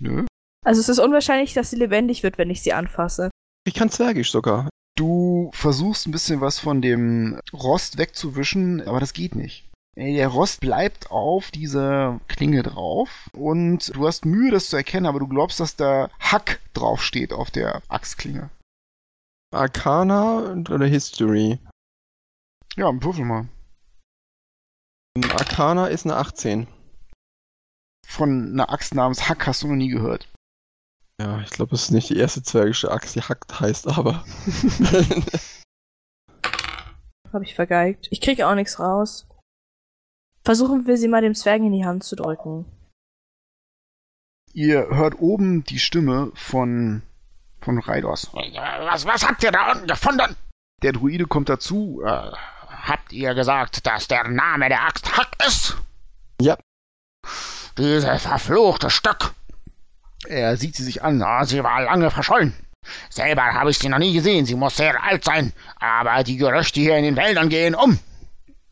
Nö. 0.00 0.26
Also 0.64 0.80
es 0.80 0.88
ist 0.88 0.98
unwahrscheinlich, 0.98 1.54
dass 1.54 1.70
sie 1.70 1.76
lebendig 1.76 2.22
wird, 2.22 2.38
wenn 2.38 2.50
ich 2.50 2.62
sie 2.62 2.72
anfasse. 2.72 3.30
Ich 3.66 3.74
kann 3.74 3.90
Zwergisch 3.90 4.30
sogar. 4.30 4.68
Du 4.96 5.50
versuchst 5.54 6.06
ein 6.06 6.12
bisschen 6.12 6.40
was 6.40 6.58
von 6.58 6.82
dem 6.82 7.40
Rost 7.52 7.98
wegzuwischen, 7.98 8.80
aber 8.86 8.98
das 9.00 9.12
geht 9.12 9.34
nicht. 9.34 9.68
Der 9.96 10.28
Rost 10.28 10.60
bleibt 10.60 11.10
auf 11.10 11.50
dieser 11.50 12.20
Klinge 12.28 12.62
drauf 12.62 13.28
und 13.32 13.94
du 13.94 14.06
hast 14.06 14.24
Mühe, 14.24 14.50
das 14.50 14.70
zu 14.70 14.76
erkennen, 14.76 15.06
aber 15.06 15.18
du 15.18 15.26
glaubst, 15.26 15.58
dass 15.58 15.74
da 15.74 16.08
Hack 16.20 16.60
draufsteht 16.72 17.32
auf 17.32 17.50
der 17.50 17.82
Axtklinge. 17.88 18.50
Arcana 19.52 20.52
oder 20.70 20.86
History? 20.86 21.58
Ja, 22.76 22.92
würfel 23.02 23.24
mal. 23.24 23.48
Arcana 25.32 25.88
ist 25.88 26.06
eine 26.06 26.16
18. 26.16 26.68
Von 28.08 28.52
einer 28.52 28.70
Axt 28.72 28.94
namens 28.94 29.28
Hack 29.28 29.46
hast 29.46 29.62
du 29.62 29.68
noch 29.68 29.76
nie 29.76 29.90
gehört. 29.90 30.32
Ja, 31.20 31.42
ich 31.42 31.50
glaube, 31.50 31.74
es 31.74 31.82
ist 31.84 31.90
nicht 31.90 32.08
die 32.08 32.16
erste 32.16 32.42
zwergische 32.42 32.90
Axt, 32.90 33.14
die 33.14 33.20
hackt 33.20 33.60
heißt, 33.60 33.86
aber. 33.86 34.24
Habe 37.32 37.44
ich 37.44 37.54
vergeigt. 37.54 38.08
Ich 38.10 38.22
kriege 38.22 38.48
auch 38.48 38.54
nichts 38.54 38.80
raus. 38.80 39.28
Versuchen 40.42 40.86
wir 40.86 40.96
sie 40.96 41.08
mal 41.08 41.20
dem 41.20 41.34
Zwerg 41.34 41.60
in 41.60 41.72
die 41.72 41.84
Hand 41.84 42.02
zu 42.02 42.16
drücken. 42.16 42.64
Ihr 44.54 44.88
hört 44.88 45.20
oben 45.20 45.64
die 45.64 45.78
Stimme 45.78 46.32
von, 46.34 47.02
von 47.60 47.78
Raidos. 47.78 48.32
Was, 48.32 49.04
was 49.04 49.28
habt 49.28 49.42
ihr 49.42 49.52
da 49.52 49.72
unten 49.72 49.86
gefunden? 49.86 50.34
Der 50.82 50.92
Druide 50.92 51.26
kommt 51.26 51.50
dazu. 51.50 52.00
Äh, 52.02 52.32
habt 52.68 53.12
ihr 53.12 53.34
gesagt, 53.34 53.86
dass 53.86 54.08
der 54.08 54.26
Name 54.28 54.70
der 54.70 54.84
Axt 54.84 55.14
Hack 55.14 55.36
ist? 55.46 55.76
Ja. 56.40 56.56
Dieses 57.78 58.22
verfluchte 58.22 58.90
Stück. 58.90 59.32
Er 60.26 60.56
sieht 60.56 60.74
sie 60.74 60.82
sich 60.82 61.02
an. 61.02 61.18
Na, 61.18 61.44
sie 61.44 61.62
war 61.62 61.82
lange 61.82 62.10
verschollen. 62.10 62.52
Selber 63.08 63.44
habe 63.44 63.70
ich 63.70 63.78
sie 63.78 63.88
noch 63.88 63.98
nie 63.98 64.12
gesehen. 64.12 64.46
Sie 64.46 64.56
muss 64.56 64.76
sehr 64.76 65.02
alt 65.02 65.24
sein. 65.24 65.52
Aber 65.76 66.24
die 66.24 66.36
Gerüchte 66.36 66.80
hier 66.80 66.96
in 66.96 67.04
den 67.04 67.16
Wäldern 67.16 67.48
gehen 67.48 67.76
um. 67.76 67.98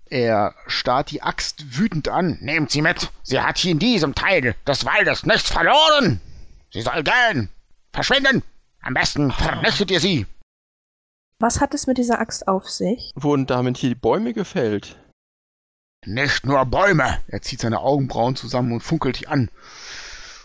Er 0.08 0.54
starrt 0.66 1.12
die 1.12 1.22
Axt 1.22 1.78
wütend 1.78 2.08
an. 2.08 2.38
Nehmt 2.40 2.72
sie 2.72 2.82
mit. 2.82 3.10
Sie 3.22 3.40
hat 3.40 3.58
hier 3.58 3.72
in 3.72 3.78
diesem 3.78 4.14
Teil 4.14 4.54
des 4.66 4.84
Waldes 4.84 5.24
nichts 5.24 5.50
verloren. 5.50 6.20
Sie 6.72 6.82
soll 6.82 7.04
gehen. 7.04 7.48
Verschwinden. 7.92 8.42
Am 8.82 8.94
besten 8.94 9.30
vernichtet 9.30 9.90
ihr 9.90 10.00
sie. 10.00 10.26
Was 11.38 11.60
hat 11.60 11.74
es 11.74 11.86
mit 11.86 11.98
dieser 11.98 12.18
Axt 12.18 12.48
auf 12.48 12.68
sich? 12.68 13.12
Wurden 13.14 13.46
damit 13.46 13.76
hier 13.76 13.90
die 13.90 13.94
Bäume 13.94 14.32
gefällt? 14.32 14.96
Nicht 16.06 16.46
nur 16.46 16.64
Bäume. 16.66 17.20
Er 17.26 17.42
zieht 17.42 17.60
seine 17.60 17.80
Augenbrauen 17.80 18.36
zusammen 18.36 18.72
und 18.72 18.80
funkelt 18.80 19.18
dich 19.18 19.28
an. 19.28 19.50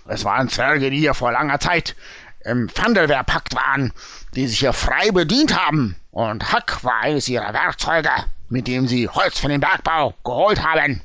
Es 0.07 0.25
waren 0.25 0.49
Zwerge, 0.49 0.89
die 0.89 0.97
hier 0.97 1.13
vor 1.13 1.31
langer 1.31 1.59
Zeit 1.59 1.95
im 2.43 2.67
Pfandelwehrpakt 2.67 3.53
waren, 3.53 3.93
die 4.33 4.47
sich 4.47 4.59
hier 4.59 4.73
frei 4.73 5.11
bedient 5.11 5.55
haben. 5.55 5.95
Und 6.09 6.51
Hack 6.51 6.83
war 6.83 7.01
eines 7.01 7.29
ihrer 7.29 7.53
Werkzeuge, 7.53 8.09
mit 8.49 8.67
dem 8.67 8.87
sie 8.87 9.07
Holz 9.07 9.37
für 9.37 9.49
den 9.49 9.61
Bergbau 9.61 10.15
geholt 10.23 10.63
haben. 10.63 11.01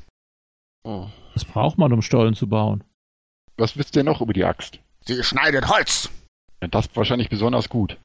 Oh. 0.83 1.07
Das 1.35 1.45
braucht 1.45 1.77
man, 1.77 1.93
um 1.93 2.01
Stollen 2.01 2.33
zu 2.33 2.47
bauen. 2.47 2.83
Was 3.57 3.77
wisst 3.77 3.95
ihr 3.95 4.03
noch 4.03 4.21
über 4.21 4.33
die 4.33 4.43
Axt? 4.43 4.79
Sie 5.05 5.23
schneidet 5.23 5.69
Holz. 5.69 6.09
Das 6.59 6.89
wahrscheinlich 6.95 7.29
besonders 7.29 7.69
gut. 7.69 7.97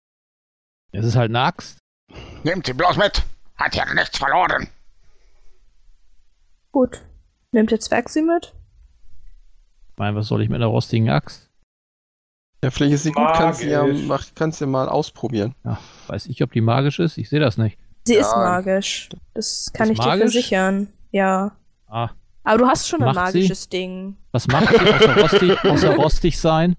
Es 0.93 1.07
ist 1.07 1.17
halt 1.17 1.31
eine 1.31 1.41
Axt. 1.41 1.79
Nehmt 2.43 2.67
sie 2.67 2.75
bloß 2.75 2.99
mit. 2.99 3.23
Hat 3.57 3.75
ja 3.75 3.91
nichts 3.95 4.19
verloren. 4.19 4.69
Gut. 6.73 7.03
Nimmt 7.53 7.71
der 7.71 7.81
Zwerg 7.81 8.09
sie 8.09 8.23
mit? 8.23 8.55
Ich 9.93 9.99
meine, 9.99 10.17
was 10.17 10.27
soll 10.27 10.43
ich 10.43 10.49
mit 10.49 10.57
einer 10.57 10.67
rostigen 10.67 11.11
Axt? 11.11 11.51
Ja, 12.65 12.71
vielleicht 12.71 12.95
ist 12.95 13.03
sie 13.03 13.13
gut, 13.13 13.27
kannst 13.35 13.63
du 13.63 13.69
ja, 13.69 13.85
kannst 14.35 14.61
du 14.61 14.67
mal 14.67 14.89
ausprobieren. 14.89 15.55
Weiß 16.07 16.27
ich, 16.27 16.43
ob 16.43 16.53
die 16.53 16.61
magisch 16.61 16.99
ist? 17.01 17.19
Ich 17.19 17.29
sehe 17.29 17.41
das 17.41 17.59
nicht. 17.59 17.79
Sie 18.07 18.15
Ja. 18.15 18.21
ist 18.21 18.35
magisch. 18.37 19.09
Das 19.35 19.71
kann 19.75 19.89
Ist 19.89 19.95
ich 19.95 19.99
dir 20.01 20.07
magisch? 20.07 20.33
versichern. 20.33 20.89
Ja. 21.11 21.57
Ah, 21.89 22.11
Aber 22.45 22.59
du 22.59 22.67
hast 22.67 22.89
schon 22.89 23.03
ein 23.03 23.15
Macht 23.15 23.33
sie? 23.33 23.39
magisches 23.41 23.69
Ding. 23.69 24.17
was 24.31 24.47
macht 24.49 24.69
sie 24.69 24.79
außer 24.81 25.17
rostig, 25.21 25.65
außer 25.65 25.95
rostig 25.97 26.39
sein? 26.41 26.77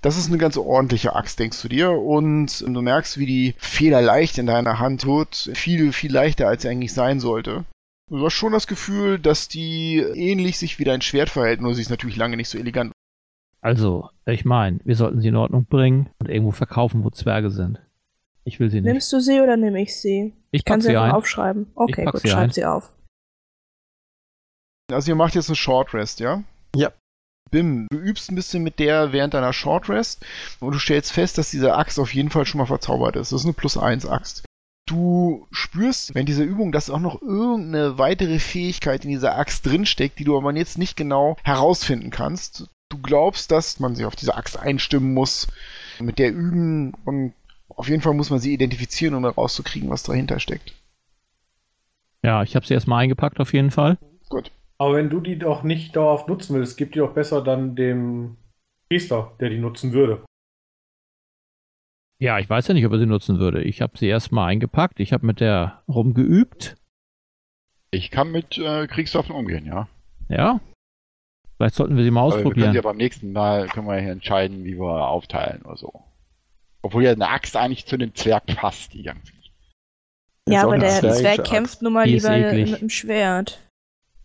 Das 0.00 0.16
ist 0.16 0.28
eine 0.28 0.38
ganz 0.38 0.56
ordentliche 0.56 1.14
Axt, 1.14 1.38
denkst 1.40 1.60
du 1.62 1.68
dir. 1.68 1.90
Und 1.90 2.60
du 2.60 2.80
merkst, 2.82 3.18
wie 3.18 3.26
die 3.26 3.54
federleicht 3.58 4.38
in 4.38 4.46
deiner 4.46 4.78
Hand 4.78 5.02
tut. 5.02 5.34
Viel, 5.54 5.92
viel 5.92 6.12
leichter, 6.12 6.46
als 6.48 6.62
sie 6.62 6.68
eigentlich 6.68 6.92
sein 6.94 7.18
sollte. 7.20 7.64
Du 8.08 8.24
hast 8.24 8.34
schon 8.34 8.52
das 8.52 8.66
Gefühl, 8.68 9.18
dass 9.18 9.48
die 9.48 9.96
ähnlich 9.98 10.58
sich 10.58 10.78
wie 10.78 10.84
dein 10.84 11.02
Schwert 11.02 11.28
verhält, 11.28 11.60
nur 11.60 11.74
sie 11.74 11.82
ist 11.82 11.90
natürlich 11.90 12.16
lange 12.16 12.36
nicht 12.36 12.48
so 12.48 12.56
elegant. 12.58 12.92
Also, 13.60 14.10
ich 14.26 14.44
meine, 14.44 14.78
wir 14.84 14.94
sollten 14.94 15.20
sie 15.20 15.28
in 15.28 15.36
Ordnung 15.36 15.64
bringen 15.64 16.10
und 16.20 16.28
irgendwo 16.28 16.52
verkaufen, 16.52 17.02
wo 17.02 17.10
Zwerge 17.10 17.50
sind. 17.50 17.80
Ich 18.44 18.60
will 18.60 18.70
sie 18.70 18.80
nicht. 18.80 18.92
Nimmst 18.92 19.12
du 19.12 19.18
sie 19.20 19.40
oder 19.40 19.56
nehme 19.56 19.82
ich 19.82 19.96
sie? 19.96 20.32
ich 20.52 20.64
Kann 20.64 20.78
pack 20.78 20.82
sie 20.82 20.88
sie 20.90 20.96
einfach 20.96 21.08
ein. 21.08 21.14
aufschreiben. 21.18 21.66
Okay, 21.74 22.04
gut, 22.04 22.20
sie 22.20 22.28
schreib 22.28 22.44
ein. 22.44 22.52
sie 22.52 22.64
auf. 22.64 22.92
Also 24.92 25.10
ihr 25.10 25.16
macht 25.16 25.34
jetzt 25.34 25.48
eine 25.48 25.56
Short 25.56 25.92
Rest, 25.94 26.20
ja? 26.20 26.44
Ja. 26.76 26.92
Bim, 27.50 27.88
du 27.90 27.98
übst 27.98 28.30
ein 28.30 28.36
bisschen 28.36 28.62
mit 28.62 28.78
der 28.78 29.12
während 29.12 29.34
deiner 29.34 29.52
Short 29.52 29.88
Rest 29.88 30.24
und 30.60 30.72
du 30.72 30.78
stellst 30.78 31.10
fest, 31.12 31.38
dass 31.38 31.50
diese 31.50 31.74
Axt 31.74 31.98
auf 31.98 32.14
jeden 32.14 32.30
Fall 32.30 32.46
schon 32.46 32.58
mal 32.58 32.66
verzaubert 32.66 33.16
ist. 33.16 33.32
Das 33.32 33.40
ist 33.40 33.46
eine 33.46 33.52
Plus 33.52 33.76
1 33.76 34.06
Axt. 34.06 34.44
Du 34.86 35.48
spürst, 35.50 36.14
wenn 36.14 36.26
diese 36.26 36.44
Übung, 36.44 36.70
dass 36.70 36.90
auch 36.90 37.00
noch 37.00 37.20
irgendeine 37.20 37.98
weitere 37.98 38.38
Fähigkeit 38.38 39.04
in 39.04 39.10
dieser 39.10 39.36
Axt 39.36 39.66
drinsteckt, 39.66 40.18
die 40.18 40.24
du 40.24 40.36
aber 40.36 40.54
jetzt 40.54 40.78
nicht 40.78 40.96
genau 40.96 41.36
herausfinden 41.42 42.10
kannst. 42.10 42.70
Du 42.88 42.98
glaubst, 43.02 43.50
dass 43.50 43.80
man 43.80 43.96
sich 43.96 44.06
auf 44.06 44.14
diese 44.14 44.36
Axt 44.36 44.56
einstimmen 44.56 45.12
muss, 45.12 45.48
mit 45.98 46.20
der 46.20 46.32
üben 46.32 46.94
und 47.04 47.32
auf 47.68 47.88
jeden 47.88 48.00
Fall 48.00 48.14
muss 48.14 48.30
man 48.30 48.38
sie 48.38 48.54
identifizieren, 48.54 49.14
um 49.14 49.24
herauszukriegen, 49.24 49.90
was 49.90 50.04
dahinter 50.04 50.38
steckt. 50.38 50.72
Ja, 52.22 52.42
ich 52.42 52.54
habe 52.54 52.64
sie 52.64 52.74
erstmal 52.74 53.02
eingepackt 53.02 53.40
auf 53.40 53.52
jeden 53.52 53.72
Fall. 53.72 53.98
Gut. 54.28 54.52
Aber 54.78 54.94
wenn 54.94 55.10
du 55.10 55.20
die 55.20 55.38
doch 55.38 55.62
nicht 55.62 55.96
dauerhaft 55.96 56.28
nutzen 56.28 56.54
willst, 56.54 56.76
gib 56.76 56.92
die 56.92 56.98
doch 57.00 57.12
besser 57.12 57.42
dann 57.42 57.74
dem 57.74 58.36
Priester, 58.88 59.32
der 59.40 59.50
die 59.50 59.58
nutzen 59.58 59.92
würde. 59.92 60.24
Ja, 62.18 62.38
ich 62.38 62.48
weiß 62.48 62.68
ja 62.68 62.74
nicht, 62.74 62.86
ob 62.86 62.92
er 62.92 62.98
sie 62.98 63.06
nutzen 63.06 63.38
würde. 63.38 63.62
Ich 63.62 63.82
habe 63.82 63.98
sie 63.98 64.06
erstmal 64.06 64.48
eingepackt. 64.48 65.00
Ich 65.00 65.12
habe 65.12 65.26
mit 65.26 65.40
der 65.40 65.82
rumgeübt. 65.88 66.76
Ich 67.90 68.10
kann 68.10 68.32
mit 68.32 68.56
äh, 68.58 68.86
Kriegswaffen 68.86 69.34
umgehen, 69.34 69.66
ja. 69.66 69.88
Ja. 70.28 70.60
Vielleicht 71.56 71.74
sollten 71.74 71.96
wir 71.96 72.04
sie 72.04 72.10
mal 72.10 72.20
Aber 72.22 72.30
wir 72.30 72.34
können 72.36 72.46
ausprobieren. 72.48 72.74
ja 72.74 72.82
beim 72.82 72.96
nächsten 72.96 73.32
Mal 73.32 73.68
können 73.68 73.86
wir 73.86 73.98
hier 73.98 74.12
entscheiden, 74.12 74.64
wie 74.64 74.78
wir 74.78 75.08
aufteilen 75.08 75.62
oder 75.62 75.76
so. 75.76 75.92
Obwohl 76.82 77.04
ja 77.04 77.12
eine 77.12 77.28
Axt 77.28 77.56
eigentlich 77.56 77.86
zu 77.86 77.96
dem 77.96 78.14
Zwerg 78.14 78.46
passt, 78.46 78.92
die 78.92 79.02
ganze. 79.02 79.32
Ist 79.32 79.50
Ja, 80.48 80.62
aber 80.62 80.78
der 80.78 81.00
Zwerg 81.12 81.44
kämpft 81.44 81.82
nun 81.82 81.94
mal 81.94 82.06
lieber 82.06 82.30
mit 82.52 82.80
dem 82.80 82.90
Schwert. 82.90 83.60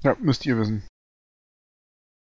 Ja, 0.03 0.15
müsst 0.19 0.45
ihr 0.45 0.57
wissen. 0.57 0.83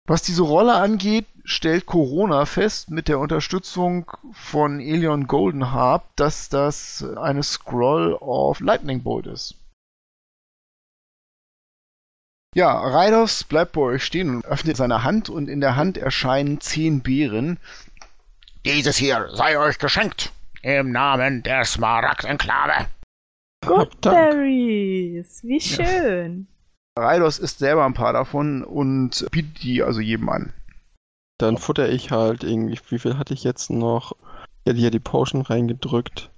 Was 0.06 0.22
diese 0.22 0.44
Rolle 0.44 0.74
angeht, 0.76 1.26
stellt 1.48 1.86
Corona 1.86 2.46
fest 2.46 2.92
mit 2.92 3.08
der 3.08 3.20
Unterstützung 3.20 4.12
von 4.34 4.82
Elion 4.82 5.28
Goldenharp, 5.28 6.04
dass 6.18 6.50
das 6.50 7.06
eine 7.16 7.42
Scroll 7.42 8.14
of 8.16 8.60
Lightning 8.60 9.02
Bolt 9.02 9.28
ist. 9.28 9.56
Ja, 12.54 12.78
Raidos 12.78 13.46
bleibt 13.46 13.74
bei 13.74 13.82
euch 13.82 14.04
stehen 14.04 14.36
und 14.36 14.46
öffnet 14.46 14.76
seine 14.76 15.04
Hand 15.04 15.30
und 15.30 15.48
in 15.48 15.62
der 15.62 15.78
Hand 15.78 15.98
erscheinen 15.98 16.60
zehn 16.60 17.02
Beeren. 17.02 17.60
Dieses 18.66 18.98
hier 18.98 19.30
sei 19.32 19.58
euch 19.58 19.80
geschenkt. 19.80 20.34
Im 20.64 20.92
Namen 20.92 21.44
der 21.44 21.64
Smaragd-Enklave. 21.64 22.88
Hab 23.66 24.02
Dank. 24.02 24.32
Berries, 24.32 25.44
wie 25.44 25.62
schön. 25.62 26.48
Raidos 26.98 27.40
isst 27.40 27.60
selber 27.60 27.86
ein 27.86 27.94
paar 27.94 28.12
davon 28.12 28.64
und 28.64 29.26
bietet 29.32 29.62
die 29.62 29.82
also 29.82 30.02
jedem 30.02 30.28
an. 30.28 30.52
Dann 31.38 31.58
futter 31.58 31.90
ich 31.90 32.12
halt 32.12 32.44
irgendwie, 32.44 32.80
wie 32.90 33.00
viel 33.00 33.18
hatte 33.18 33.34
ich 33.34 33.44
jetzt 33.44 33.70
noch? 33.70 34.14
Ja, 34.66 34.74
die 34.74 34.86
hat 34.86 34.94
die 34.94 35.00
Potion 35.00 35.42
reingedrückt. 35.42 36.30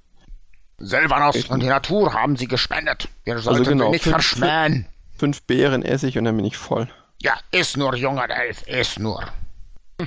Silvanos 0.77 1.45
und 1.45 1.61
die 1.61 1.67
Natur 1.67 2.13
haben 2.13 2.35
sie 2.37 2.47
gespendet. 2.47 3.09
Wir 3.23 3.39
sollten 3.39 3.63
genau, 3.63 3.85
sie 3.85 3.91
nicht 3.91 4.03
fünf- 4.03 4.13
verschmähen. 4.13 4.87
Fünf 5.17 5.41
Beeren 5.43 5.83
esse 5.83 6.07
ich 6.07 6.17
und 6.17 6.23
dann 6.25 6.35
bin 6.37 6.45
ich 6.45 6.55
voll. 6.57 6.87
Ja, 7.21 7.33
ist 7.51 7.75
nur, 7.75 7.95
junger 7.95 8.29
Elf, 8.29 8.65
ist 8.67 8.99
nur. 8.99 9.23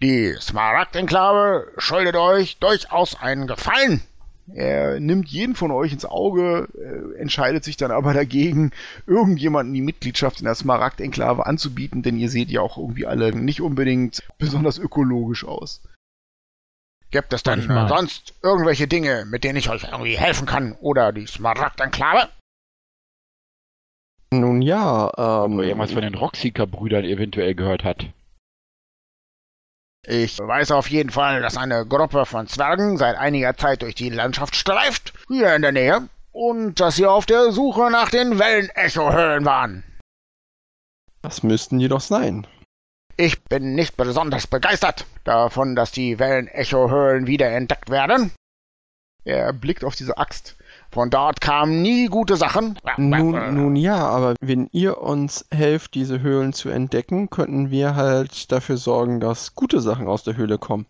Die 0.00 0.34
Smaragd-Enklave 0.40 1.72
schuldet 1.76 2.16
euch 2.16 2.58
durchaus 2.58 3.20
einen 3.20 3.46
Gefallen. 3.46 4.02
Er 4.54 4.98
nimmt 4.98 5.28
jeden 5.28 5.54
von 5.54 5.70
euch 5.70 5.92
ins 5.92 6.04
Auge, 6.04 6.68
äh, 6.74 7.18
entscheidet 7.20 7.64
sich 7.64 7.76
dann 7.76 7.90
aber 7.90 8.14
dagegen, 8.14 8.72
irgendjemanden 9.06 9.74
die 9.74 9.82
Mitgliedschaft 9.82 10.40
in 10.40 10.46
der 10.46 10.54
Smaragd-Enklave 10.54 11.46
anzubieten, 11.46 12.02
denn 12.02 12.18
ihr 12.18 12.30
seht 12.30 12.50
ja 12.50 12.60
auch 12.60 12.78
irgendwie 12.78 13.06
alle 13.06 13.34
nicht 13.34 13.60
unbedingt 13.60 14.22
besonders 14.38 14.78
ökologisch 14.78 15.44
aus. 15.44 15.82
Gibt 17.10 17.32
es 17.32 17.42
denn 17.42 17.70
äh, 17.70 17.88
sonst 17.88 18.34
irgendwelche 18.42 18.86
Dinge, 18.86 19.24
mit 19.26 19.44
denen 19.44 19.58
ich 19.58 19.70
euch 19.70 19.84
irgendwie 19.84 20.18
helfen 20.18 20.46
kann? 20.46 20.76
Oder 20.80 21.12
die 21.12 21.26
Smaragd-Enklave? 21.26 22.28
Nun 24.30 24.60
ja, 24.60 25.10
ähm. 25.16 25.54
Oder 25.54 25.68
irgendwas 25.68 25.92
von 25.92 26.02
den 26.02 26.14
Rockseeker-Brüdern 26.14 27.04
eventuell 27.04 27.54
gehört 27.54 27.84
hat. 27.84 28.06
Ich 30.10 30.38
weiß 30.38 30.70
auf 30.70 30.88
jeden 30.88 31.10
Fall, 31.10 31.42
dass 31.42 31.58
eine 31.58 31.84
Gruppe 31.84 32.24
von 32.24 32.46
Zwergen 32.46 32.96
seit 32.96 33.18
einiger 33.18 33.54
Zeit 33.58 33.82
durch 33.82 33.94
die 33.94 34.08
Landschaft 34.08 34.56
streift, 34.56 35.12
hier 35.28 35.54
in 35.54 35.60
der 35.60 35.72
Nähe, 35.72 36.08
und 36.32 36.80
dass 36.80 36.96
sie 36.96 37.04
auf 37.04 37.26
der 37.26 37.52
Suche 37.52 37.90
nach 37.90 38.08
den 38.08 38.38
Wellenecho-Höhlen 38.38 39.44
waren. 39.44 39.84
Das 41.20 41.42
müssten 41.42 41.78
die 41.78 41.88
doch 41.88 42.00
sein. 42.00 42.46
Ich 43.18 43.44
bin 43.44 43.74
nicht 43.74 43.98
besonders 43.98 44.46
begeistert 44.46 45.04
davon, 45.24 45.76
dass 45.76 45.92
die 45.92 46.18
Wellenecho-Höhlen 46.18 47.26
wiederentdeckt 47.26 47.90
werden. 47.90 48.32
Er 49.24 49.52
blickt 49.52 49.84
auf 49.84 49.94
diese 49.94 50.16
Axt. 50.16 50.56
Von 50.90 51.10
dort 51.10 51.40
kamen 51.40 51.82
nie 51.82 52.06
gute 52.06 52.36
Sachen. 52.36 52.78
Nun, 52.96 53.54
nun 53.54 53.76
ja, 53.76 54.08
aber 54.08 54.34
wenn 54.40 54.68
ihr 54.72 55.02
uns 55.02 55.46
helft, 55.50 55.94
diese 55.94 56.20
Höhlen 56.20 56.52
zu 56.52 56.70
entdecken, 56.70 57.28
könnten 57.28 57.70
wir 57.70 57.94
halt 57.94 58.50
dafür 58.50 58.78
sorgen, 58.78 59.20
dass 59.20 59.54
gute 59.54 59.80
Sachen 59.80 60.08
aus 60.08 60.24
der 60.24 60.36
Höhle 60.36 60.58
kommen. 60.58 60.86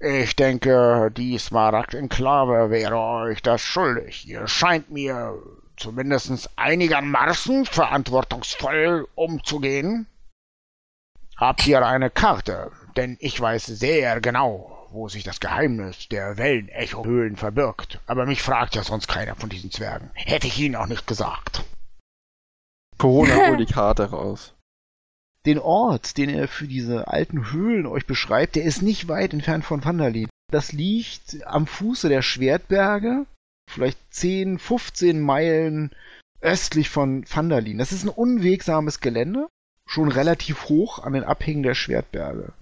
Ich 0.00 0.36
denke, 0.36 1.12
die 1.16 1.38
Smaragd-Enklave 1.38 2.70
wäre 2.70 2.98
euch 2.98 3.42
das 3.42 3.60
schuldig. 3.60 4.28
Ihr 4.28 4.46
scheint 4.46 4.90
mir 4.90 5.34
zumindest 5.76 6.50
einigermaßen 6.56 7.64
verantwortungsvoll 7.64 9.08
umzugehen. 9.14 10.06
Habt 11.36 11.66
ihr 11.66 11.84
eine 11.84 12.10
Karte? 12.10 12.70
Denn 12.96 13.16
ich 13.20 13.40
weiß 13.40 13.66
sehr 13.66 14.20
genau, 14.20 14.77
wo 14.90 15.08
sich 15.08 15.24
das 15.24 15.40
Geheimnis 15.40 16.08
der 16.08 16.36
Wellenecho-Höhlen 16.36 17.36
verbirgt. 17.36 18.00
Aber 18.06 18.26
mich 18.26 18.42
fragt 18.42 18.74
ja 18.74 18.82
sonst 18.82 19.08
keiner 19.08 19.34
von 19.34 19.48
diesen 19.48 19.70
Zwergen. 19.70 20.10
Hätte 20.14 20.46
ich 20.46 20.58
ihnen 20.58 20.76
auch 20.76 20.86
nicht 20.86 21.06
gesagt. 21.06 21.64
Corona 22.96 23.34
hol 23.48 23.56
die 23.56 23.66
Karte 23.66 24.10
raus. 24.10 24.54
Den 25.46 25.58
Ort, 25.58 26.18
den 26.18 26.28
er 26.28 26.48
für 26.48 26.66
diese 26.66 27.08
alten 27.08 27.52
Höhlen 27.52 27.86
euch 27.86 28.06
beschreibt, 28.06 28.56
der 28.56 28.64
ist 28.64 28.82
nicht 28.82 29.08
weit 29.08 29.32
entfernt 29.32 29.64
von 29.64 29.84
Vandalin. 29.84 30.28
Das 30.50 30.72
liegt 30.72 31.46
am 31.46 31.66
Fuße 31.66 32.08
der 32.08 32.22
Schwertberge, 32.22 33.26
vielleicht 33.70 33.98
10, 34.10 34.58
15 34.58 35.20
Meilen 35.20 35.90
östlich 36.40 36.90
von 36.90 37.24
Vandalin. 37.28 37.78
Das 37.78 37.92
ist 37.92 38.04
ein 38.04 38.08
unwegsames 38.08 39.00
Gelände, 39.00 39.48
schon 39.86 40.10
relativ 40.10 40.68
hoch 40.68 40.98
an 40.98 41.12
den 41.12 41.24
Abhängen 41.24 41.62
der 41.62 41.74
Schwertberge. 41.74 42.52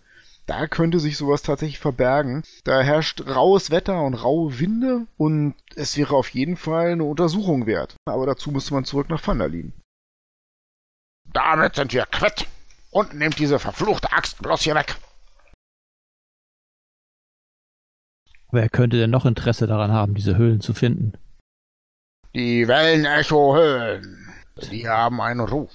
Da 0.46 0.68
könnte 0.68 1.00
sich 1.00 1.16
sowas 1.16 1.42
tatsächlich 1.42 1.80
verbergen. 1.80 2.44
Da 2.62 2.80
herrscht 2.80 3.26
raues 3.26 3.72
Wetter 3.72 4.02
und 4.02 4.14
raue 4.14 4.60
Winde 4.60 5.06
und 5.16 5.54
es 5.74 5.96
wäre 5.96 6.14
auf 6.14 6.28
jeden 6.30 6.56
Fall 6.56 6.92
eine 6.92 7.04
Untersuchung 7.04 7.66
wert. 7.66 7.96
Aber 8.04 8.26
dazu 8.26 8.52
müsste 8.52 8.74
man 8.74 8.84
zurück 8.84 9.08
nach 9.08 9.26
Vandalin. 9.26 9.72
Damit 11.32 11.74
sind 11.74 11.92
wir 11.92 12.06
quitt. 12.06 12.46
Und 12.92 13.12
nehmt 13.12 13.38
diese 13.38 13.58
verfluchte 13.58 14.10
Axt 14.12 14.40
bloß 14.40 14.62
hier 14.62 14.74
weg. 14.74 14.96
Wer 18.52 18.70
könnte 18.70 18.96
denn 18.96 19.10
noch 19.10 19.26
Interesse 19.26 19.66
daran 19.66 19.90
haben, 19.90 20.14
diese 20.14 20.38
Höhlen 20.38 20.60
zu 20.60 20.72
finden? 20.72 21.12
Die 22.34 22.66
Wellenecho-Höhlen. 22.66 24.34
Die 24.70 24.88
haben 24.88 25.20
einen 25.20 25.40
Ruf. 25.40 25.72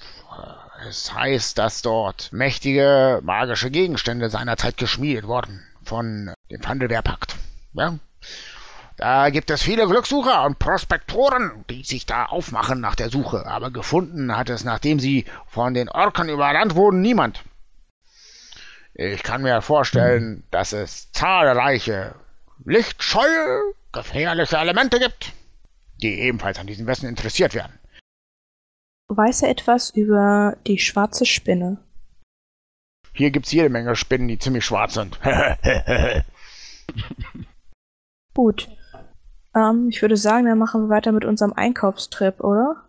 Es 0.87 1.13
heißt, 1.13 1.57
dass 1.57 1.81
dort 1.81 2.33
mächtige 2.33 3.19
magische 3.23 3.69
Gegenstände 3.69 4.29
seinerzeit 4.29 4.77
geschmiedet 4.77 5.27
wurden 5.27 5.63
von 5.83 6.33
dem 6.49 6.63
Vandelwehrpakt. 6.63 7.35
Ja? 7.73 7.99
Da 8.97 9.29
gibt 9.29 9.51
es 9.51 9.61
viele 9.61 9.87
Glückssucher 9.87 10.43
und 10.43 10.59
Prospektoren, 10.59 11.65
die 11.69 11.83
sich 11.83 12.05
da 12.05 12.25
aufmachen 12.25 12.79
nach 12.79 12.95
der 12.95 13.09
Suche, 13.09 13.45
aber 13.45 13.71
gefunden 13.71 14.35
hat 14.35 14.49
es, 14.49 14.63
nachdem 14.63 14.99
sie 14.99 15.25
von 15.47 15.73
den 15.73 15.89
Orken 15.89 16.29
überrannt 16.29 16.75
wurden, 16.75 17.01
niemand. 17.01 17.43
Ich 18.93 19.23
kann 19.23 19.41
mir 19.41 19.61
vorstellen, 19.61 20.43
dass 20.51 20.73
es 20.73 21.11
zahlreiche 21.11 22.15
lichtscheue, 22.65 23.73
gefährliche 23.91 24.57
Elemente 24.57 24.99
gibt, 24.99 25.33
die 26.01 26.19
ebenfalls 26.19 26.59
an 26.59 26.67
diesem 26.67 26.87
Wissen 26.87 27.07
interessiert 27.07 27.53
werden. 27.53 27.80
Weiß 29.13 29.41
er 29.43 29.49
etwas 29.49 29.89
über 29.89 30.55
die 30.67 30.79
schwarze 30.79 31.25
Spinne? 31.25 31.77
Hier 33.13 33.29
gibt's 33.31 33.51
jede 33.51 33.67
Menge 33.69 33.93
Spinnen, 33.97 34.29
die 34.29 34.39
ziemlich 34.39 34.63
schwarz 34.63 34.93
sind. 34.93 35.19
Gut. 38.33 38.69
Ähm, 39.53 39.89
ich 39.89 40.01
würde 40.01 40.15
sagen, 40.15 40.45
dann 40.45 40.57
machen 40.57 40.83
wir 40.83 40.89
weiter 40.89 41.11
mit 41.11 41.25
unserem 41.25 41.51
Einkaufstrip, 41.53 42.39
oder? 42.39 42.85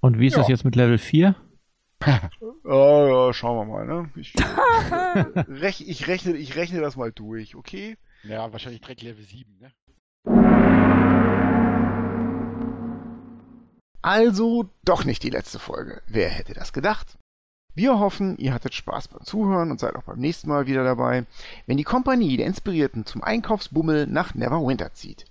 Und 0.00 0.18
wie 0.20 0.28
ist 0.28 0.34
Ja. 0.34 0.38
das 0.40 0.48
jetzt 0.48 0.64
mit 0.64 0.76
Level 0.76 0.98
4? 0.98 1.34
Ja, 2.64 3.06
ja, 3.08 3.32
schauen 3.32 3.66
wir 3.68 3.72
mal, 3.72 3.86
ne? 3.86 4.08
Ich, 4.14 4.34
rech, 5.48 5.80
ich, 5.86 6.06
rechne, 6.06 6.36
ich 6.36 6.54
rechne 6.54 6.80
das 6.80 6.94
mal 6.94 7.10
durch, 7.10 7.56
okay? 7.56 7.98
Ja, 8.22 8.52
wahrscheinlich 8.52 8.80
direkt 8.80 9.02
Level 9.02 9.24
7, 9.24 9.58
ne? 9.58 9.72
Also 14.02 14.68
doch 14.84 15.04
nicht 15.04 15.22
die 15.22 15.30
letzte 15.30 15.60
Folge. 15.60 16.02
Wer 16.08 16.28
hätte 16.28 16.54
das 16.54 16.72
gedacht? 16.72 17.16
Wir 17.74 18.00
hoffen, 18.00 18.36
ihr 18.36 18.52
hattet 18.52 18.74
Spaß 18.74 19.08
beim 19.08 19.24
Zuhören 19.24 19.70
und 19.70 19.80
seid 19.80 19.96
auch 19.96 20.02
beim 20.02 20.18
nächsten 20.18 20.46
Mal 20.48 20.66
wieder 20.66 20.84
dabei, 20.84 21.24
wenn 21.66 21.78
die 21.78 21.84
Kompanie 21.84 22.36
der 22.36 22.44
Inspirierten 22.46 23.06
zum 23.06 23.22
Einkaufsbummel 23.22 24.06
nach 24.08 24.34
Neverwinter 24.34 24.92
zieht. 24.92 25.24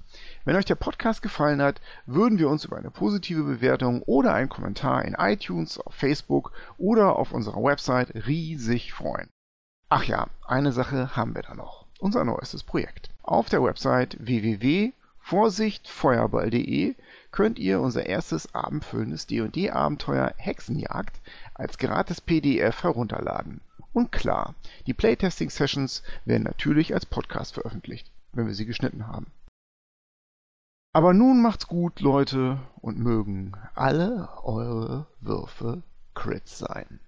Wenn 0.44 0.56
euch 0.56 0.66
der 0.66 0.74
Podcast 0.76 1.22
gefallen 1.22 1.62
hat, 1.62 1.80
würden 2.08 2.40
wir 2.40 2.50
uns 2.50 2.66
über 2.66 2.78
eine 2.78 2.90
positive 2.90 3.44
Bewertung 3.44 4.02
oder 4.04 4.34
einen 4.34 4.50
Kommentar 4.50 5.06
in 5.06 5.14
iTunes, 5.14 5.78
auf 5.78 5.94
Facebook 5.94 6.52
oder 6.80 7.16
auf 7.18 7.32
unserer 7.32 7.62
Website 7.62 8.26
riesig 8.26 8.92
freuen. 8.92 9.30
Ach 9.90 10.06
ja, 10.06 10.26
eine 10.48 10.72
Sache 10.72 11.16
haben 11.16 11.36
wir 11.36 11.44
da 11.44 11.54
noch. 11.54 11.86
Unser 12.00 12.24
neuestes 12.24 12.64
Projekt. 12.64 13.12
Auf 13.22 13.50
der 13.50 13.62
Website 13.62 14.18
www.vorsichtfeuerball.de 14.20 16.96
könnt 17.32 17.60
ihr 17.60 17.82
unser 17.82 18.06
erstes 18.06 18.54
abendfüllendes 18.56 19.28
D&D-Abenteuer 19.28 20.34
Hexenjagd 20.38 21.20
als 21.54 21.78
gratis 21.78 22.22
PDF 22.22 22.84
herunterladen. 22.84 23.62
Und 23.94 24.12
klar, 24.12 24.56
die 24.88 24.94
Playtesting-Sessions 24.94 26.04
werden 26.24 26.44
natürlich 26.44 26.94
als 26.94 27.06
Podcast 27.06 27.56
veröffentlicht, 27.56 28.10
wenn 28.32 28.48
wir 28.48 28.54
sie 28.54 28.66
geschnitten 28.66 29.08
haben. 29.08 29.28
Aber 30.94 31.14
nun 31.14 31.42
macht's 31.42 31.68
gut, 31.68 32.00
Leute, 32.00 32.60
und 32.82 33.00
mögen 33.00 33.54
alle 33.76 34.30
eure 34.44 35.08
Würfe 35.20 35.84
Crits 36.14 36.58
sein. 36.58 37.02